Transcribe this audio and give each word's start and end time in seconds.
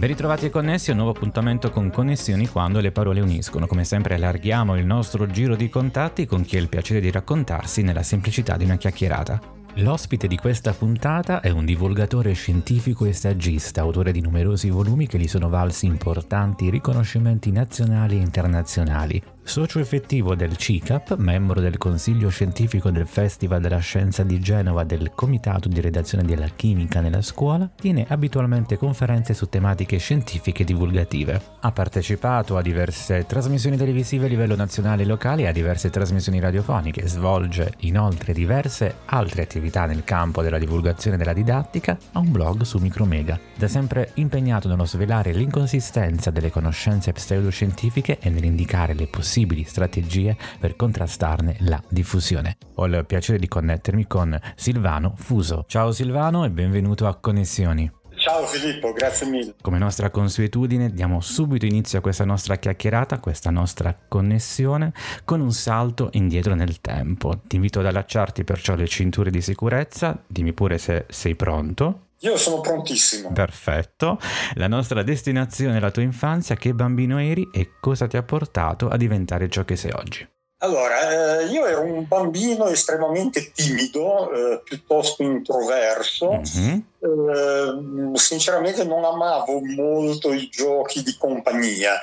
Ben 0.00 0.08
ritrovati 0.08 0.46
e 0.46 0.50
connessi 0.50 0.88
a 0.88 0.92
un 0.94 1.00
nuovo 1.00 1.14
appuntamento 1.14 1.68
con 1.68 1.90
Connessioni 1.90 2.48
quando 2.48 2.80
le 2.80 2.90
parole 2.90 3.20
uniscono. 3.20 3.66
Come 3.66 3.84
sempre 3.84 4.14
allarghiamo 4.14 4.74
il 4.78 4.86
nostro 4.86 5.26
giro 5.26 5.56
di 5.56 5.68
contatti 5.68 6.24
con 6.24 6.40
chi 6.40 6.56
ha 6.56 6.60
il 6.60 6.70
piacere 6.70 7.00
di 7.00 7.10
raccontarsi 7.10 7.82
nella 7.82 8.02
semplicità 8.02 8.56
di 8.56 8.64
una 8.64 8.78
chiacchierata. 8.78 9.38
L'ospite 9.74 10.26
di 10.26 10.38
questa 10.38 10.72
puntata 10.72 11.40
è 11.40 11.50
un 11.50 11.66
divulgatore 11.66 12.32
scientifico 12.32 13.04
e 13.04 13.12
saggista, 13.12 13.82
autore 13.82 14.10
di 14.10 14.22
numerosi 14.22 14.70
volumi 14.70 15.06
che 15.06 15.18
gli 15.18 15.28
sono 15.28 15.50
valsi 15.50 15.84
importanti 15.84 16.70
riconoscimenti 16.70 17.52
nazionali 17.52 18.16
e 18.16 18.22
internazionali. 18.22 19.22
Socio 19.42 19.80
effettivo 19.80 20.36
del 20.36 20.56
CICAP, 20.56 21.16
membro 21.16 21.60
del 21.60 21.76
Consiglio 21.76 22.28
Scientifico 22.28 22.90
del 22.90 23.06
Festival 23.06 23.60
della 23.60 23.78
Scienza 23.78 24.22
di 24.22 24.38
Genova 24.38 24.84
del 24.84 25.10
Comitato 25.12 25.68
di 25.68 25.80
Redazione 25.80 26.22
della 26.22 26.46
Chimica 26.54 27.00
nella 27.00 27.22
scuola, 27.22 27.68
tiene 27.74 28.06
abitualmente 28.08 28.76
conferenze 28.76 29.34
su 29.34 29.48
tematiche 29.48 29.96
scientifiche 29.96 30.62
divulgative. 30.62 31.40
Ha 31.60 31.72
partecipato 31.72 32.56
a 32.56 32.62
diverse 32.62 33.26
trasmissioni 33.26 33.76
televisive 33.76 34.26
a 34.26 34.28
livello 34.28 34.54
nazionale 34.54 35.02
e 35.02 35.06
locale 35.06 35.42
e 35.42 35.46
a 35.48 35.52
diverse 35.52 35.90
trasmissioni 35.90 36.38
radiofoniche, 36.38 37.08
svolge 37.08 37.72
inoltre 37.78 38.32
diverse 38.32 38.98
altre 39.06 39.42
attività 39.42 39.84
nel 39.86 40.04
campo 40.04 40.42
della 40.42 40.58
divulgazione 40.58 41.16
della 41.16 41.32
didattica, 41.32 41.98
ha 42.12 42.18
un 42.20 42.30
blog 42.30 42.62
su 42.62 42.78
Micromega. 42.78 43.38
Da 43.56 43.66
sempre 43.66 44.12
impegnato 44.14 44.68
nello 44.68 44.84
svelare 44.84 45.32
l'inconsistenza 45.32 46.30
delle 46.30 46.50
conoscenze 46.50 47.10
pseudoscientifiche 47.10 48.18
e 48.20 48.30
nell'indicare 48.30 48.94
le 48.94 49.06
possibilità 49.06 49.29
possibili 49.30 49.62
strategie 49.62 50.36
per 50.58 50.74
contrastarne 50.74 51.58
la 51.60 51.80
diffusione. 51.88 52.56
Ho 52.74 52.86
il 52.86 53.04
piacere 53.06 53.38
di 53.38 53.46
connettermi 53.46 54.08
con 54.08 54.36
Silvano 54.56 55.14
Fuso. 55.16 55.66
Ciao 55.68 55.92
Silvano 55.92 56.44
e 56.44 56.50
benvenuto 56.50 57.06
a 57.06 57.14
Connessioni. 57.14 57.88
Ciao 58.16 58.44
Filippo, 58.44 58.92
grazie 58.92 59.28
mille. 59.28 59.54
Come 59.62 59.78
nostra 59.78 60.10
consuetudine 60.10 60.90
diamo 60.90 61.20
subito 61.20 61.64
inizio 61.64 62.00
a 62.00 62.02
questa 62.02 62.24
nostra 62.24 62.56
chiacchierata, 62.56 63.14
a 63.14 63.20
questa 63.20 63.50
nostra 63.50 63.96
connessione, 64.08 64.92
con 65.24 65.40
un 65.40 65.52
salto 65.52 66.08
indietro 66.14 66.56
nel 66.56 66.80
tempo. 66.80 67.40
Ti 67.46 67.54
invito 67.54 67.78
ad 67.78 67.86
allacciarti 67.86 68.42
perciò 68.42 68.74
le 68.74 68.88
cinture 68.88 69.30
di 69.30 69.40
sicurezza, 69.40 70.20
dimmi 70.26 70.52
pure 70.52 70.76
se 70.76 71.06
sei 71.08 71.36
pronto. 71.36 72.08
Io 72.22 72.36
sono 72.36 72.60
prontissimo. 72.60 73.32
Perfetto. 73.32 74.18
La 74.54 74.68
nostra 74.68 75.02
destinazione 75.02 75.78
è 75.78 75.80
la 75.80 75.90
tua 75.90 76.02
infanzia, 76.02 76.54
che 76.54 76.74
bambino 76.74 77.18
eri 77.18 77.48
e 77.52 77.70
cosa 77.80 78.06
ti 78.06 78.16
ha 78.16 78.22
portato 78.22 78.88
a 78.88 78.96
diventare 78.96 79.48
ciò 79.48 79.64
che 79.64 79.76
sei 79.76 79.92
oggi? 79.92 80.28
Allora, 80.62 81.40
eh, 81.40 81.46
io 81.46 81.64
ero 81.64 81.80
un 81.80 82.06
bambino 82.06 82.66
estremamente 82.66 83.50
timido, 83.52 84.30
eh, 84.30 84.60
piuttosto 84.62 85.22
introverso. 85.22 86.42
Mm-hmm. 86.42 86.78
Eh, 86.98 88.18
sinceramente 88.18 88.84
non 88.84 89.04
amavo 89.04 89.60
molto 89.64 90.34
i 90.34 90.50
giochi 90.50 91.02
di 91.02 91.16
compagnia. 91.16 91.98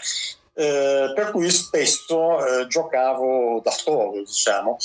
Eh, 0.56 1.12
per 1.14 1.30
cui 1.30 1.52
spesso 1.52 2.44
eh, 2.44 2.66
giocavo 2.66 3.62
da 3.64 3.70
solo, 3.70 4.24
diciamo. 4.26 4.78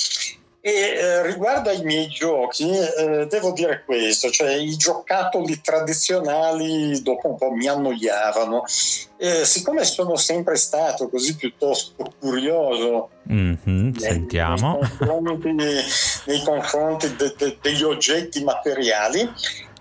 E 0.65 0.71
eh, 0.71 1.23
riguardo 1.23 1.69
ai 1.69 1.83
miei 1.83 2.07
giochi, 2.07 2.69
eh, 2.71 3.27
devo 3.27 3.51
dire 3.51 3.83
questo, 3.85 4.29
cioè 4.29 4.53
i 4.53 4.77
giocattoli 4.77 5.59
tradizionali 5.59 7.01
dopo 7.01 7.31
un 7.31 7.35
po' 7.35 7.51
mi 7.51 7.67
annoiavano. 7.67 8.63
Eh, 9.17 9.43
siccome 9.43 9.83
sono 9.83 10.15
sempre 10.15 10.55
stato 10.55 11.09
così 11.09 11.35
piuttosto 11.35 12.13
curioso 12.17 13.09
mm-hmm, 13.29 13.91
sentiamo. 13.91 14.79
nei 14.79 15.07
confronti, 15.09 15.51
nei 15.51 16.43
confronti 16.45 17.13
de, 17.17 17.33
de, 17.37 17.57
degli 17.61 17.83
oggetti 17.83 18.41
materiali, 18.41 19.29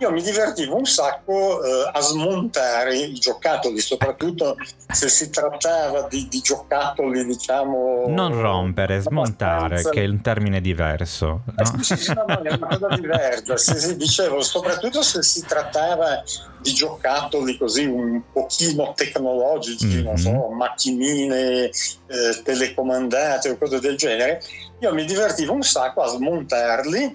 io 0.03 0.11
mi 0.11 0.21
divertivo 0.21 0.77
un 0.77 0.85
sacco 0.85 1.63
eh, 1.63 1.91
a 1.93 2.01
smontare 2.01 2.97
i 2.97 3.13
giocattoli, 3.15 3.79
soprattutto 3.79 4.57
se 4.91 5.09
si 5.09 5.31
trattava 5.31 6.09
di, 6.09 6.27
di 6.29 6.41
giocattoli, 6.41 7.25
diciamo. 7.25 8.07
Non 8.09 8.41
rompere, 8.41 9.01
smontare, 9.01 9.83
che 9.91 10.03
è 10.03 10.09
un 10.09 10.21
termine 10.21 10.61
diverso. 10.61 11.43
No? 11.45 11.55
Eh, 11.57 11.85
sì, 11.85 11.97
sì, 11.97 12.13
no, 12.13 12.25
no, 12.27 12.43
è 12.43 12.53
una 12.53 12.67
cosa 12.67 12.89
diversa. 12.97 13.57
Se, 13.57 13.79
se, 13.79 13.97
dicevo, 13.97 14.43
soprattutto 14.43 15.03
se 15.03 15.23
si 15.23 15.45
trattava 15.47 16.21
di 16.61 16.73
giocattoli 16.73 17.57
così 17.57 17.85
un 17.85 18.23
pochino 18.33 18.93
tecnologici, 18.97 19.87
mm-hmm. 19.87 20.05
non 20.05 20.17
so, 20.17 20.49
macchinine 20.49 21.67
eh, 21.67 22.43
telecomandate 22.43 23.51
o 23.51 23.57
cose 23.57 23.79
del 23.79 23.97
genere, 23.97 24.43
io 24.81 24.93
mi 24.93 25.05
divertivo 25.05 25.53
un 25.53 25.63
sacco 25.63 26.03
a 26.03 26.09
smontarli 26.09 27.15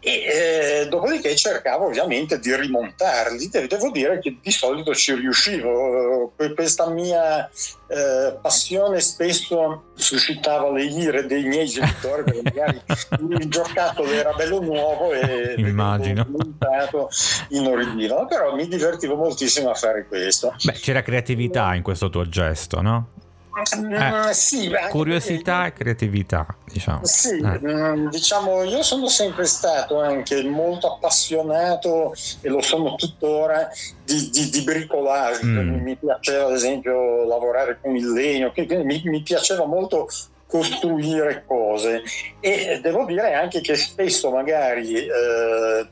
e 0.00 0.82
eh, 0.82 0.88
dopodiché 0.88 1.36
cercavo 1.36 1.86
ovviamente 1.86 2.38
di 2.38 2.54
rimontarli. 2.56 3.48
Devo 3.48 3.90
dire 3.90 4.18
che 4.18 4.38
di 4.42 4.50
solito 4.50 4.94
ci 4.94 5.14
riuscivo. 5.14 6.32
Questa 6.54 6.88
mia 6.88 7.48
eh, 7.86 8.36
passione 8.40 9.00
spesso 9.00 9.90
suscitava 9.94 10.70
le 10.72 10.84
ire 10.84 11.26
dei 11.26 11.44
miei 11.44 11.66
genitori 11.66 12.24
perché 12.24 12.42
magari 12.42 12.80
il 13.18 13.48
giocattolo 13.48 14.10
era 14.10 14.32
bello 14.32 14.60
nuovo 14.60 15.12
e 15.12 15.54
immagino 15.58 16.26
montato 16.28 17.10
in 17.50 17.66
ordine. 17.66 18.26
Però 18.26 18.54
mi 18.54 18.66
divertivo 18.66 19.16
moltissimo 19.16 19.68
a 19.70 19.74
fare 19.74 20.06
questo. 20.06 20.54
Beh, 20.64 20.72
c'era 20.72 21.02
creatività 21.02 21.74
in 21.74 21.82
questo 21.82 22.08
tuo 22.08 22.26
gesto, 22.26 22.80
no? 22.80 23.08
Eh, 23.52 24.32
sì, 24.32 24.70
curiosità 24.90 25.66
e 25.66 25.72
creatività, 25.72 26.46
diciamo. 26.64 27.00
Sì, 27.02 27.38
eh. 27.38 27.60
Mm, 27.60 28.08
diciamo, 28.08 28.62
io 28.62 28.82
sono 28.82 29.08
sempre 29.08 29.44
stato 29.44 30.00
anche 30.00 30.42
molto 30.44 30.94
appassionato 30.94 32.14
e 32.40 32.48
lo 32.48 32.60
sono 32.62 32.94
tuttora 32.94 33.68
di, 34.04 34.30
di, 34.30 34.50
di 34.50 34.62
bricolage. 34.62 35.44
Mm. 35.44 35.82
Mi 35.82 35.96
piaceva 35.96 36.46
ad 36.46 36.52
esempio 36.52 37.24
lavorare 37.26 37.78
con 37.80 37.96
il 37.96 38.12
legno, 38.12 38.52
mi, 38.54 39.02
mi 39.04 39.22
piaceva 39.22 39.66
molto 39.66 40.08
costruire 40.50 41.44
cose. 41.46 42.02
E 42.40 42.80
devo 42.82 43.04
dire 43.04 43.34
anche 43.34 43.60
che 43.60 43.76
spesso 43.76 44.30
magari 44.30 45.06
eh, 45.06 45.86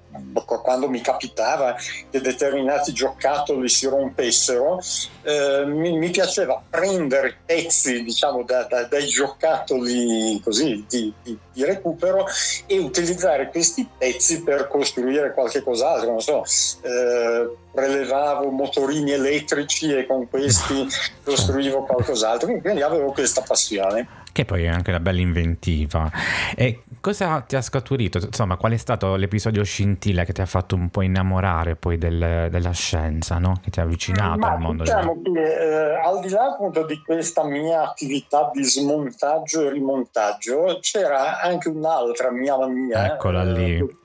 quando 0.62 0.88
mi 0.88 1.00
capitava 1.00 1.76
che 2.10 2.20
determinati 2.20 2.92
giocattoli 2.92 3.68
si 3.68 3.86
rompessero 3.86 4.80
eh, 5.22 5.64
mi, 5.66 5.96
mi, 5.96 6.10
piaceva 6.10 6.62
prendere 6.68 7.36
pezzi 7.44 8.02
diciamo 8.02 8.42
da, 8.42 8.64
da, 8.64 8.84
dai 8.84 9.06
giocattoli 9.06 10.40
così 10.42 10.84
di, 10.88 11.12
di, 11.22 11.38
di, 11.52 11.64
recupero 11.64 12.26
e 12.66 12.78
utilizzare 12.78 13.48
questi 13.50 13.86
pezzi 13.96 14.42
per 14.42 14.68
costruire 14.68 15.32
qualche 15.32 15.62
cos'altro 15.62 16.10
non 16.10 16.20
so 16.20 16.44
eh, 16.82 17.48
prelevavo 17.72 18.50
motorini 18.50 19.12
elettrici 19.12 19.94
e 19.94 20.06
con 20.06 20.28
questi 20.28 20.86
costruivo 21.22 21.84
qualcos'altro. 21.84 22.58
Quindi 22.60 22.82
avevo 22.82 23.12
questa 23.12 23.42
passione 23.42 24.26
che 24.38 24.44
poi 24.44 24.62
è 24.62 24.68
anche 24.68 24.90
una 24.90 25.00
bella 25.00 25.20
inventiva. 25.20 26.08
E 26.54 26.84
cosa 27.00 27.40
ti 27.40 27.56
ha 27.56 27.60
scaturito? 27.60 28.18
Insomma, 28.18 28.56
qual 28.56 28.70
è 28.70 28.76
stato 28.76 29.16
l'episodio 29.16 29.64
scintilla 29.64 30.22
che 30.22 30.32
ti 30.32 30.40
ha 30.40 30.46
fatto 30.46 30.76
un 30.76 30.90
po' 30.90 31.02
innamorare 31.02 31.74
poi 31.74 31.98
del, 31.98 32.46
della 32.48 32.70
scienza, 32.70 33.38
no? 33.38 33.58
che 33.60 33.70
ti 33.70 33.80
ha 33.80 33.82
avvicinato 33.82 34.38
Ma 34.38 34.52
al 34.52 34.60
mondo? 34.60 34.84
Diciamo 34.84 35.20
che 35.22 35.40
eh, 35.40 36.00
al 36.00 36.20
di 36.20 36.28
là 36.28 36.52
appunto 36.52 36.84
di 36.84 37.02
questa 37.04 37.42
mia 37.46 37.82
attività 37.82 38.48
di 38.52 38.62
smontaggio 38.62 39.66
e 39.66 39.72
rimontaggio, 39.72 40.78
c'era 40.82 41.40
anche 41.40 41.68
un'altra 41.68 42.30
mia 42.30 42.56
mania. 42.56 43.14
Eccola 43.14 43.42
eh, 43.42 43.52
lì. 43.52 43.96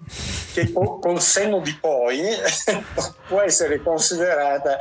Che 0.53 0.71
col, 0.71 0.99
col 0.99 1.21
senno 1.21 1.59
di 1.59 1.75
poi 1.79 2.21
può 3.27 3.41
essere 3.41 3.81
considerata 3.81 4.77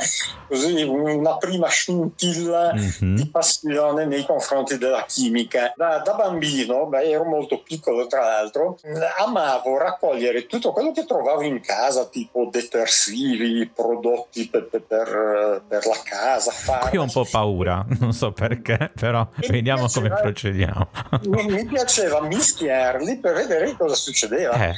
così 0.53 0.83
una 0.83 1.39
prima 1.39 1.69
scintilla 1.69 2.75
mm-hmm. 2.75 3.15
di 3.15 3.27
passione 3.31 4.05
nei 4.05 4.27
confronti 4.27 4.77
della 4.77 5.05
chimica. 5.07 5.73
Da, 5.75 5.99
da 6.05 6.13
bambino, 6.13 6.87
beh, 6.87 7.11
ero 7.11 7.25
molto 7.25 7.63
piccolo 7.63 8.07
tra 8.07 8.21
l'altro, 8.21 8.79
amavo 9.19 9.79
raccogliere 9.79 10.47
tutto 10.47 10.73
quello 10.73 10.93
che 10.93 11.07
trovavo 11.07 11.41
in 11.43 11.61
casa, 11.61 12.07
tipo 12.07 12.49
detersivi, 12.51 13.71
prodotti 13.75 14.49
per, 14.49 14.69
per, 14.69 15.63
per 15.67 15.87
la 15.87 16.01
casa. 16.05 16.51
Farmaci. 16.51 16.91
Qui 16.91 16.99
ho 16.99 17.03
un 17.03 17.11
po' 17.11 17.27
paura, 17.31 17.87
non 17.99 18.13
so 18.13 18.33
perché, 18.33 18.91
però 18.99 19.27
e 19.41 19.49
vediamo 19.49 19.87
piaceva, 19.87 20.09
come 20.09 20.21
procediamo. 20.21 20.89
Mi, 21.23 21.47
mi, 21.47 21.65
piaceva 21.65 22.21
mischiarli 22.23 23.17
per 23.19 23.35
vedere 23.35 23.75
cosa 23.77 23.95
succedeva. 23.95 24.55
Eh, 24.55 24.75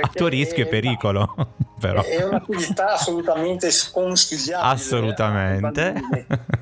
a 0.00 0.08
tuo 0.12 0.28
rischio 0.28 0.64
e 0.64 0.66
pericolo. 0.66 1.34
però. 1.84 2.02
È 2.02 2.24
un'attività 2.24 2.94
assolutamente 2.94 3.70
sconsigliabile. 3.70 4.72
Assolutamente. 4.72 5.94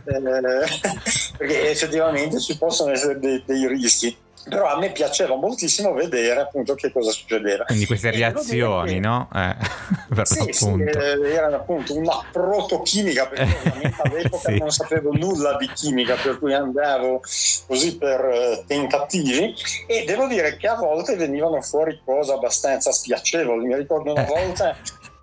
Eh, 0.04 0.22
perché 1.36 1.70
effettivamente 1.70 2.40
ci 2.40 2.58
possono 2.58 2.90
essere 2.90 3.18
dei, 3.18 3.42
dei 3.46 3.68
rischi 3.68 4.16
però 4.48 4.66
a 4.66 4.78
me 4.78 4.90
piaceva 4.90 5.36
moltissimo 5.36 5.92
vedere 5.92 6.40
appunto 6.40 6.74
che 6.74 6.90
cosa 6.90 7.10
succedeva. 7.10 7.64
Quindi 7.64 7.86
queste 7.86 8.10
reazioni, 8.10 8.94
che... 8.94 9.00
no? 9.00 9.28
Eh, 9.34 9.56
sì, 10.24 10.52
sì, 10.52 10.82
eh, 10.82 11.32
erano 11.32 11.56
appunto 11.56 11.96
una 11.96 12.24
protochimica, 12.30 13.26
perché 13.26 13.94
all'epoca 14.02 14.50
sì. 14.50 14.58
non 14.58 14.70
sapevo 14.70 15.12
nulla 15.12 15.56
di 15.56 15.68
chimica, 15.72 16.16
per 16.16 16.38
cui 16.38 16.54
andavo 16.54 17.20
così 17.66 17.96
per 17.96 18.20
eh, 18.24 18.64
tentativi 18.66 19.54
e 19.86 20.04
devo 20.04 20.26
dire 20.26 20.56
che 20.56 20.68
a 20.68 20.74
volte 20.74 21.16
venivano 21.16 21.60
fuori 21.60 22.00
cose 22.04 22.32
abbastanza 22.32 22.90
spiacevoli. 22.92 23.66
Mi 23.66 23.76
ricordo 23.76 24.12
una 24.12 24.24
eh. 24.24 24.28
volta 24.28 24.76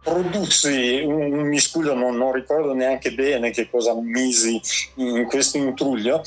produssi 0.10 1.02
un, 1.06 1.48
miscuglio, 1.48 1.94
non, 1.94 2.18
non, 2.18 2.32
ricordo 2.32 2.74
neanche 2.74 3.12
bene 3.14 3.52
che 3.52 3.70
cosa 3.70 3.94
misi 3.94 4.60
in 4.96 5.26
questo 5.26 5.58
intruglio. 5.58 6.24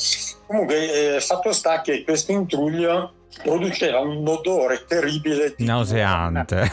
Comunque, 0.46 1.17
eh, 1.17 1.20
fatto 1.20 1.52
sta 1.52 1.81
che 1.81 2.05
questo 2.05 2.32
intruglio 2.32 3.12
produceva 3.43 4.00
un 4.00 4.26
odore 4.26 4.84
terribile. 4.87 5.55
Nauseante. 5.58 6.70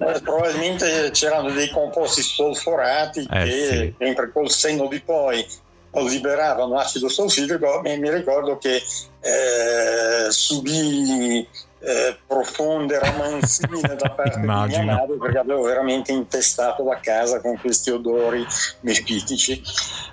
Eh, 0.00 0.20
probabilmente 0.22 1.10
c'erano 1.12 1.50
dei 1.50 1.68
composti 1.68 2.22
solforati 2.22 3.28
eh, 3.30 3.44
che, 3.44 3.50
sì. 3.50 3.94
mentre 3.98 4.32
col 4.32 4.48
senno 4.48 4.86
di 4.88 4.98
poi 5.00 5.46
liberavano 5.92 6.78
acido 6.78 7.08
solfidrico, 7.08 7.80
mi, 7.82 8.10
ricordo 8.10 8.58
che 8.58 8.76
eh, 9.20 10.30
subì 10.30 11.46
eh, 11.82 12.18
profonde 12.26 12.98
romanzine 12.98 13.96
da 13.96 14.10
parte 14.10 14.38
Immagino. 14.38 14.78
di 14.78 14.84
mia 14.84 14.96
madre 14.96 15.16
perché 15.16 15.38
avevo 15.38 15.62
veramente 15.62 16.12
intestato 16.12 16.84
la 16.84 17.00
casa 17.00 17.40
con 17.40 17.58
questi 17.58 17.90
odori 17.90 18.44
mespitici. 18.80 19.62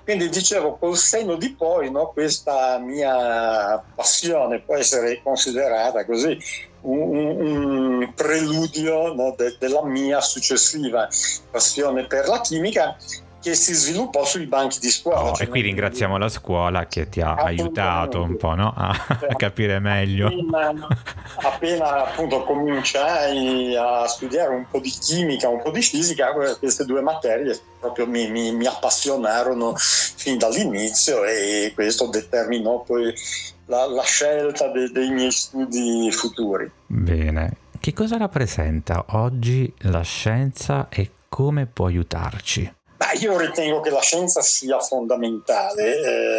Quindi 0.03 0.29
dicevo, 0.29 0.77
col 0.77 0.95
senno 0.95 1.35
di 1.35 1.53
poi, 1.53 1.91
no, 1.91 2.11
questa 2.11 2.77
mia 2.79 3.83
passione 3.93 4.61
può 4.61 4.75
essere 4.75 5.21
considerata 5.21 6.05
così 6.05 6.37
un, 6.81 7.17
un 7.17 8.13
preludio 8.15 9.13
no, 9.13 9.35
de, 9.37 9.57
della 9.59 9.83
mia 9.83 10.21
successiva 10.21 11.07
passione 11.51 12.05
per 12.05 12.27
la 12.27 12.39
chimica 12.39 12.95
che 13.47 13.55
si 13.55 13.73
sviluppò 13.73 14.25
sui 14.25 14.45
banchi 14.45 14.79
di 14.79 14.89
scuola. 14.89 15.29
Oh, 15.29 15.33
cioè 15.33 15.45
e 15.45 15.49
qui 15.49 15.61
ringraziamo 15.61 16.17
la 16.17 16.27
scuola 16.27 16.85
che 16.87 17.07
ti 17.07 17.21
ha 17.21 17.35
aiutato 17.35 18.21
un 18.21 18.35
po' 18.35 18.55
no? 18.55 18.73
a, 18.75 18.89
a, 19.07 19.35
capire 19.35 19.79
meglio. 19.79 20.27
Appena, 20.27 20.87
appena, 21.37 22.05
appunto 22.07 22.43
cominciai 22.43 23.73
a 23.75 24.05
studiare 24.05 24.53
un 24.53 24.65
po' 24.69 24.79
di 24.79 24.89
chimica, 24.89 25.47
un 25.47 25.61
po' 25.61 25.71
di 25.71 25.81
fisica, 25.81 26.33
queste 26.59 26.83
due 26.83 27.01
materie 27.01 27.57
proprio 27.79 28.07
mi, 28.07 28.29
mi, 28.29 28.51
mi 28.51 28.65
appassionarono 28.65 29.73
fin 29.77 30.37
dall'inizio 30.37 31.23
e 31.23 31.71
questo 31.73 32.07
determinò 32.07 32.81
poi 32.81 33.13
la, 33.65 33.85
la 33.85 34.03
scelta 34.03 34.67
de, 34.69 34.91
dei 34.91 35.09
miei 35.09 35.31
studi 35.31 36.11
futuri. 36.11 36.69
Bene, 36.85 37.57
che 37.79 37.93
cosa 37.93 38.17
rappresenta 38.17 39.05
oggi 39.09 39.71
la 39.83 40.01
scienza 40.01 40.89
e 40.89 41.11
come 41.29 41.65
può 41.65 41.85
aiutarci? 41.85 42.75
Ma 42.97 43.11
io 43.19 43.37
ritengo 43.37 43.79
che 43.81 43.91
la 43.91 44.01
scienza 44.01 44.41
sia 44.41 44.79
fondamentale 44.79 45.97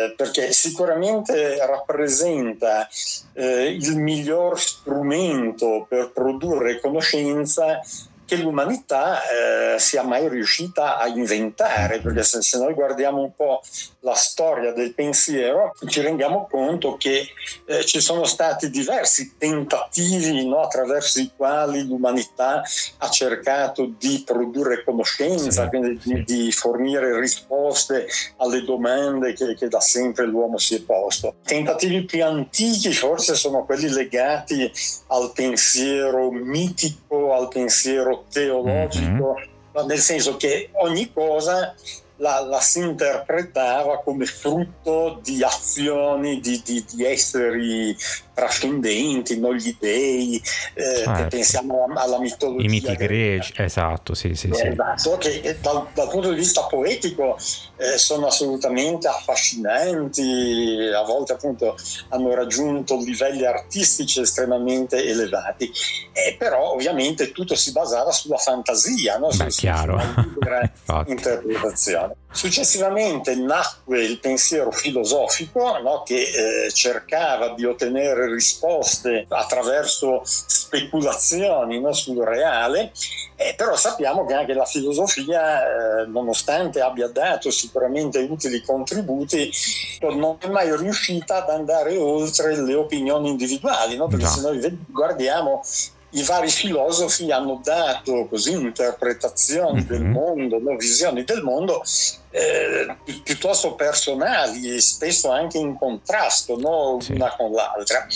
eh, 0.09 0.15
perché 0.17 0.53
sicuramente 0.53 1.65
rappresenta 1.65 2.89
eh, 3.35 3.69
il 3.69 3.97
miglior 3.97 4.59
strumento 4.59 5.87
per 5.89 6.11
produrre 6.11 6.81
conoscenza 6.81 7.81
che 8.29 8.37
l'umanità 8.37 9.23
eh, 9.23 9.79
sia 9.79 10.03
mai 10.03 10.29
riuscita 10.29 10.99
a 10.99 11.07
inventare, 11.07 11.99
perché 12.01 12.23
se, 12.23 12.43
se, 12.43 12.59
noi 12.59 12.75
guardiamo 12.75 13.23
un 13.23 13.35
po' 13.35 13.63
la 14.01 14.13
storia 14.13 14.73
del 14.73 14.93
pensiero 14.93 15.75
ci 15.87 16.03
rendiamo 16.03 16.47
conto 16.47 16.97
che 16.99 17.27
eh, 17.65 17.85
ci 17.87 18.01
sono 18.01 18.25
stati 18.25 18.69
diversi 18.69 19.37
tentativi 19.39 20.47
no, 20.47 20.61
attraverso 20.61 21.21
i 21.21 21.31
quali 21.35 21.87
l'umanità 21.87 22.63
ha 22.99 23.09
cercato 23.09 23.95
di 23.99 24.23
produrre 24.27 24.85
conoscenza, 24.85 25.63
sì, 25.63 25.69
quindi. 25.71 25.99
Di, 26.03 26.25
di, 26.25 26.53
fornire 26.53 27.19
risposte 27.19 28.07
alle 28.39 28.63
domande 28.63 29.33
che, 29.33 29.55
che 29.55 29.69
da 29.69 29.81
sempre 29.81 30.27
l'uomo 30.27 30.59
si 30.59 30.75
è 30.75 30.83
posto. 30.83 31.37
Tentativi 31.45 32.05
più 32.05 32.23
antichi 32.23 32.93
forse 32.93 33.35
sono 33.35 33.65
quelli 33.65 33.89
legati 33.89 34.71
al 35.09 35.33
pensiero 35.33 36.31
mitico, 36.31 37.33
al 37.33 37.49
pensiero 37.49 38.18
teologico, 38.31 39.37
mm-hmm. 39.39 39.87
nel 39.87 39.99
senso 39.99 40.37
che 40.37 40.71
ogni 40.75 41.13
cosa 41.13 41.75
la, 42.17 42.41
la, 42.41 42.61
si 42.61 42.81
interpretava 42.81 44.01
come 44.01 44.27
frutto 44.27 45.21
di 45.23 45.43
azioni 45.43 46.41
di, 46.41 46.61
di, 46.65 46.85
di 46.93 47.05
esseri 47.05 47.97
trascendenti, 48.39 49.37
no? 49.41 49.53
gli 49.53 49.77
dei, 49.81 50.41
eh, 50.75 51.03
certo. 51.03 51.27
pensiamo 51.29 51.85
alla, 51.85 52.03
alla, 52.03 52.21
mitologia. 52.21 52.65
I 52.65 52.69
miti 52.69 52.95
greci, 52.95 53.53
esatto, 53.57 54.15
sì, 54.15 54.35
sì, 54.37 54.49
sì. 54.53 54.69
Esatto, 54.69 55.17
che 55.19 55.41
eh, 55.43 55.57
dal, 55.61 55.89
dal, 55.93 56.09
punto 56.09 56.31
di 56.31 56.37
vista 56.37 56.63
poetico 56.63 57.37
eh, 57.77 57.99
sono 57.99 58.27
assolutamente 58.27 59.09
affascinanti, 59.09 60.89
a 60.95 61.03
volte 61.03 61.33
appunto 61.33 61.77
hanno 62.11 62.33
raggiunto 62.33 62.97
livelli 62.99 63.45
artistici 63.45 64.21
estremamente 64.21 65.05
elevati, 65.05 65.69
eh, 66.13 66.37
però 66.39 66.71
ovviamente 66.71 67.33
tutto 67.33 67.57
si 67.57 67.73
basava 67.73 68.13
sulla 68.13 68.39
fantasia, 68.39 69.19
no? 69.19 69.31
Beh, 69.37 69.49
chiaro. 69.49 69.99
interpretazione. 71.07 72.15
Successivamente 72.31 73.35
nacque 73.35 74.05
il 74.05 74.21
pensiero 74.21 74.71
filosofico 74.71 75.79
no? 75.79 76.03
che 76.03 76.67
eh, 76.67 76.73
cercava 76.73 77.55
di 77.55 77.65
ottenere 77.65 78.31
risposte 78.31 79.25
attraverso 79.29 80.21
speculazioni 80.25 81.81
no, 81.81 81.93
sul 81.95 82.23
reale, 82.23 82.93
eh, 83.35 83.55
però 83.57 83.77
sappiamo 83.77 84.27
che 84.27 84.35
anche 84.35 84.53
la 84.53 84.67
filosofia, 84.67 86.03
eh, 86.03 86.07
nonostante 86.07 86.83
abbia 86.83 87.09
dato 87.09 87.51
sicuramente 87.51 88.19
utili 88.19 88.63
contributi, 88.63 89.51
non 90.01 90.37
è 90.39 90.49
mai 90.49 90.77
riuscita 90.77 91.43
ad 91.43 91.51
andare 91.51 91.97
oltre 91.97 92.61
le 92.61 92.75
opinioni 92.75 93.31
individuali, 93.31 93.97
no? 93.97 94.07
perché 94.07 94.25
no. 94.25 94.31
se 94.31 94.41
noi 94.43 94.79
guardiamo 94.87 95.63
i 96.11 96.23
vari 96.23 96.49
filosofi 96.49 97.31
hanno 97.31 97.61
dato 97.63 98.27
così 98.29 98.53
interpretazioni 98.53 99.81
mm-hmm. 99.81 99.87
del 99.87 100.05
mondo, 100.05 100.59
no? 100.59 100.77
visioni 100.77 101.25
del 101.25 101.43
mondo 101.43 101.83
eh, 102.31 102.97
pi- 103.05 103.21
piuttosto 103.23 103.75
personali 103.75 104.75
e 104.75 104.81
spesso 104.81 105.31
anche 105.31 105.59
in 105.59 105.77
contrasto 105.77 106.57
no? 106.57 106.99
sì. 107.01 107.13
una 107.13 107.35
con 107.37 107.53
l'altra. 107.53 108.07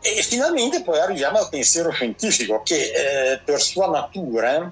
E 0.00 0.22
finalmente 0.22 0.82
poi 0.82 0.98
arriviamo 0.98 1.38
al 1.38 1.48
pensiero 1.48 1.90
scientifico 1.90 2.60
che 2.62 2.92
eh, 3.32 3.40
per 3.42 3.60
sua 3.60 3.88
natura 3.88 4.70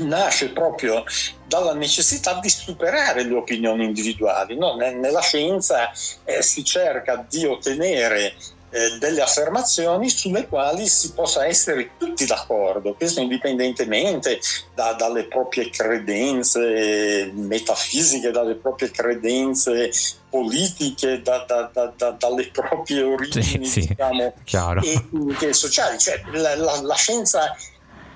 nasce 0.00 0.50
proprio 0.50 1.04
dalla 1.46 1.74
necessità 1.74 2.40
di 2.40 2.50
superare 2.50 3.22
le 3.24 3.34
opinioni 3.34 3.84
individuali. 3.84 4.56
No? 4.56 4.76
Nella 4.76 5.20
scienza 5.20 5.90
eh, 6.24 6.42
si 6.42 6.62
cerca 6.62 7.24
di 7.26 7.46
ottenere 7.46 8.34
eh, 8.74 8.98
delle 8.98 9.22
affermazioni 9.22 10.10
sulle 10.10 10.48
quali 10.48 10.88
si 10.88 11.12
possa 11.12 11.46
essere 11.46 11.90
tutti 11.96 12.26
d'accordo, 12.26 12.94
questo 12.94 13.20
indipendentemente 13.20 14.40
da, 14.74 14.94
dalle 14.94 15.26
proprie 15.26 15.70
credenze 15.70 17.30
metafisiche, 17.32 18.32
dalle 18.32 18.56
proprie 18.56 18.90
credenze 18.90 19.92
politiche, 20.28 21.22
da, 21.22 21.44
da, 21.46 22.10
dalle 22.18 22.50
proprie 22.50 23.02
origini 23.02 23.64
sì, 23.64 23.82
sì, 23.82 23.86
diciamo, 23.86 24.34
etniche 24.82 25.48
e 25.48 25.52
sociali. 25.52 25.96
Cioè, 25.96 26.20
la, 26.32 26.56
la, 26.56 26.80
la 26.82 26.94
scienza 26.96 27.56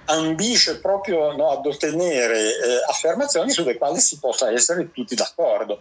ambisce 0.09 0.81
proprio 0.81 1.33
no, 1.33 1.51
ad 1.51 1.67
ottenere 1.67 2.39
eh, 2.39 2.83
affermazioni 2.87 3.51
sulle 3.51 3.77
quali 3.77 4.01
si 4.01 4.19
possa 4.19 4.51
essere 4.51 4.91
tutti 4.93 5.15
d'accordo. 5.15 5.79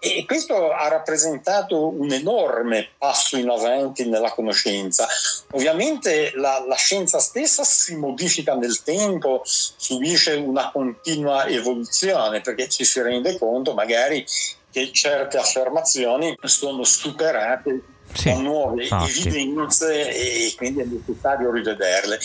E 0.00 0.24
questo 0.26 0.72
ha 0.72 0.88
rappresentato 0.88 1.88
un 1.88 2.10
enorme 2.12 2.90
passo 2.98 3.36
in 3.36 3.48
avanti 3.48 4.08
nella 4.08 4.32
conoscenza. 4.32 5.06
Ovviamente 5.52 6.32
la, 6.34 6.64
la 6.66 6.76
scienza 6.76 7.18
stessa 7.18 7.64
si 7.64 7.96
modifica 7.96 8.54
nel 8.54 8.82
tempo, 8.82 9.42
subisce 9.44 10.34
una 10.34 10.70
continua 10.70 11.46
evoluzione 11.46 12.40
perché 12.40 12.68
ci 12.68 12.84
si 12.84 13.00
rende 13.00 13.38
conto 13.38 13.74
magari 13.74 14.24
che 14.70 14.90
certe 14.92 15.38
affermazioni 15.38 16.36
sono 16.42 16.84
superate 16.84 17.82
sì, 18.12 18.40
nuove 18.40 18.82
infatti. 18.82 19.28
evidenze 19.28 20.10
e 20.10 20.54
quindi 20.56 20.80
è 20.80 20.84
necessario 20.84 21.50
rivederle. 21.50 22.18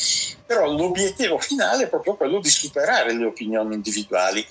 Però 0.46 0.72
l'obiettivo 0.72 1.38
finale 1.38 1.84
è 1.84 1.90
proprio 1.90 2.16
quello 2.16 2.40
di 2.40 2.50
superare 2.50 3.14
le 3.14 3.26
opinioni 3.26 3.76
individuali. 3.76 4.46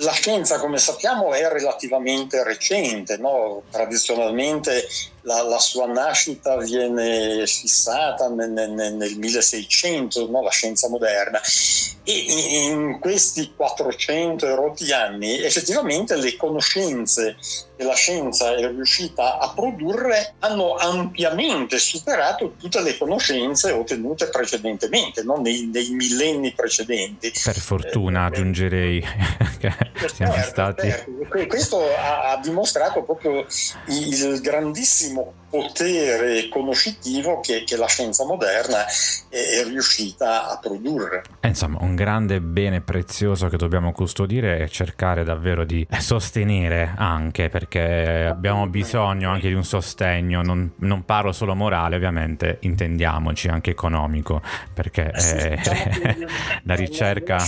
La 0.00 0.12
scienza, 0.12 0.60
come 0.60 0.78
sappiamo, 0.78 1.32
è 1.32 1.48
relativamente 1.48 2.44
recente, 2.44 3.16
no? 3.16 3.62
tradizionalmente 3.70 4.86
la, 5.28 5.42
la 5.42 5.58
sua 5.58 5.86
nascita 5.86 6.56
viene 6.56 7.46
fissata 7.46 8.30
nel, 8.30 8.50
nel, 8.50 8.94
nel 8.94 9.16
1600, 9.18 10.30
no? 10.30 10.42
la 10.42 10.50
scienza 10.50 10.88
moderna. 10.88 11.38
E 12.02 12.24
in 12.70 12.98
questi 13.00 13.52
400 13.54 14.46
erotti 14.46 14.90
anni 14.92 15.42
effettivamente 15.42 16.16
le 16.16 16.36
conoscenze 16.36 17.36
che 17.76 17.84
la 17.84 17.94
scienza 17.94 18.56
è 18.56 18.66
riuscita 18.66 19.38
a 19.38 19.52
produrre 19.54 20.34
hanno 20.38 20.74
ampiamente 20.74 21.78
superato 21.78 22.54
tutte 22.58 22.80
le 22.80 22.96
conoscenze 22.96 23.72
ottenute 23.72 24.28
precedentemente, 24.30 25.22
no? 25.22 25.36
nei, 25.36 25.66
nei, 25.70 25.90
millenni 25.90 26.52
precedenti. 26.52 27.30
Per 27.44 27.58
fortuna 27.58 28.22
eh, 28.22 28.26
aggiungerei 28.26 29.00
che 29.60 30.08
siamo 30.12 30.32
certo, 30.32 30.48
stati... 30.48 30.88
Certo. 30.88 31.46
Questo 31.46 31.94
ha, 31.94 32.30
ha 32.30 32.40
dimostrato 32.40 33.02
proprio 33.02 33.46
il 33.86 34.40
grandissimo 34.40 35.17
potere 35.48 36.48
conoscitivo 36.48 37.40
che, 37.40 37.64
che, 37.64 37.76
la 37.76 37.86
scienza 37.86 38.24
moderna 38.24 38.84
è, 39.28 39.60
è 39.60 39.64
riuscita 39.64 40.50
a 40.50 40.58
produrre. 40.58 41.22
Eh, 41.40 41.48
insomma, 41.48 41.78
un 41.80 41.94
grande 41.94 42.40
bene 42.40 42.80
prezioso 42.80 43.48
che 43.48 43.56
dobbiamo 43.56 43.92
custodire 43.92 44.58
e 44.58 44.68
cercare 44.68 45.24
davvero 45.24 45.64
di 45.64 45.86
sostenere 45.98 46.92
anche 46.96 47.48
perché 47.48 48.26
abbiamo 48.28 48.66
bisogno 48.66 49.30
anche 49.30 49.48
di 49.48 49.54
un 49.54 49.64
sostegno, 49.64 50.42
non, 50.42 50.72
non 50.80 51.04
parlo 51.04 51.32
solo 51.32 51.54
morale 51.54 51.96
ovviamente, 51.96 52.58
intendiamoci 52.60 53.48
anche 53.48 53.70
economico, 53.70 54.42
perché 54.72 55.10
eh, 55.12 55.58
la 56.64 56.74
ricerca... 56.74 57.38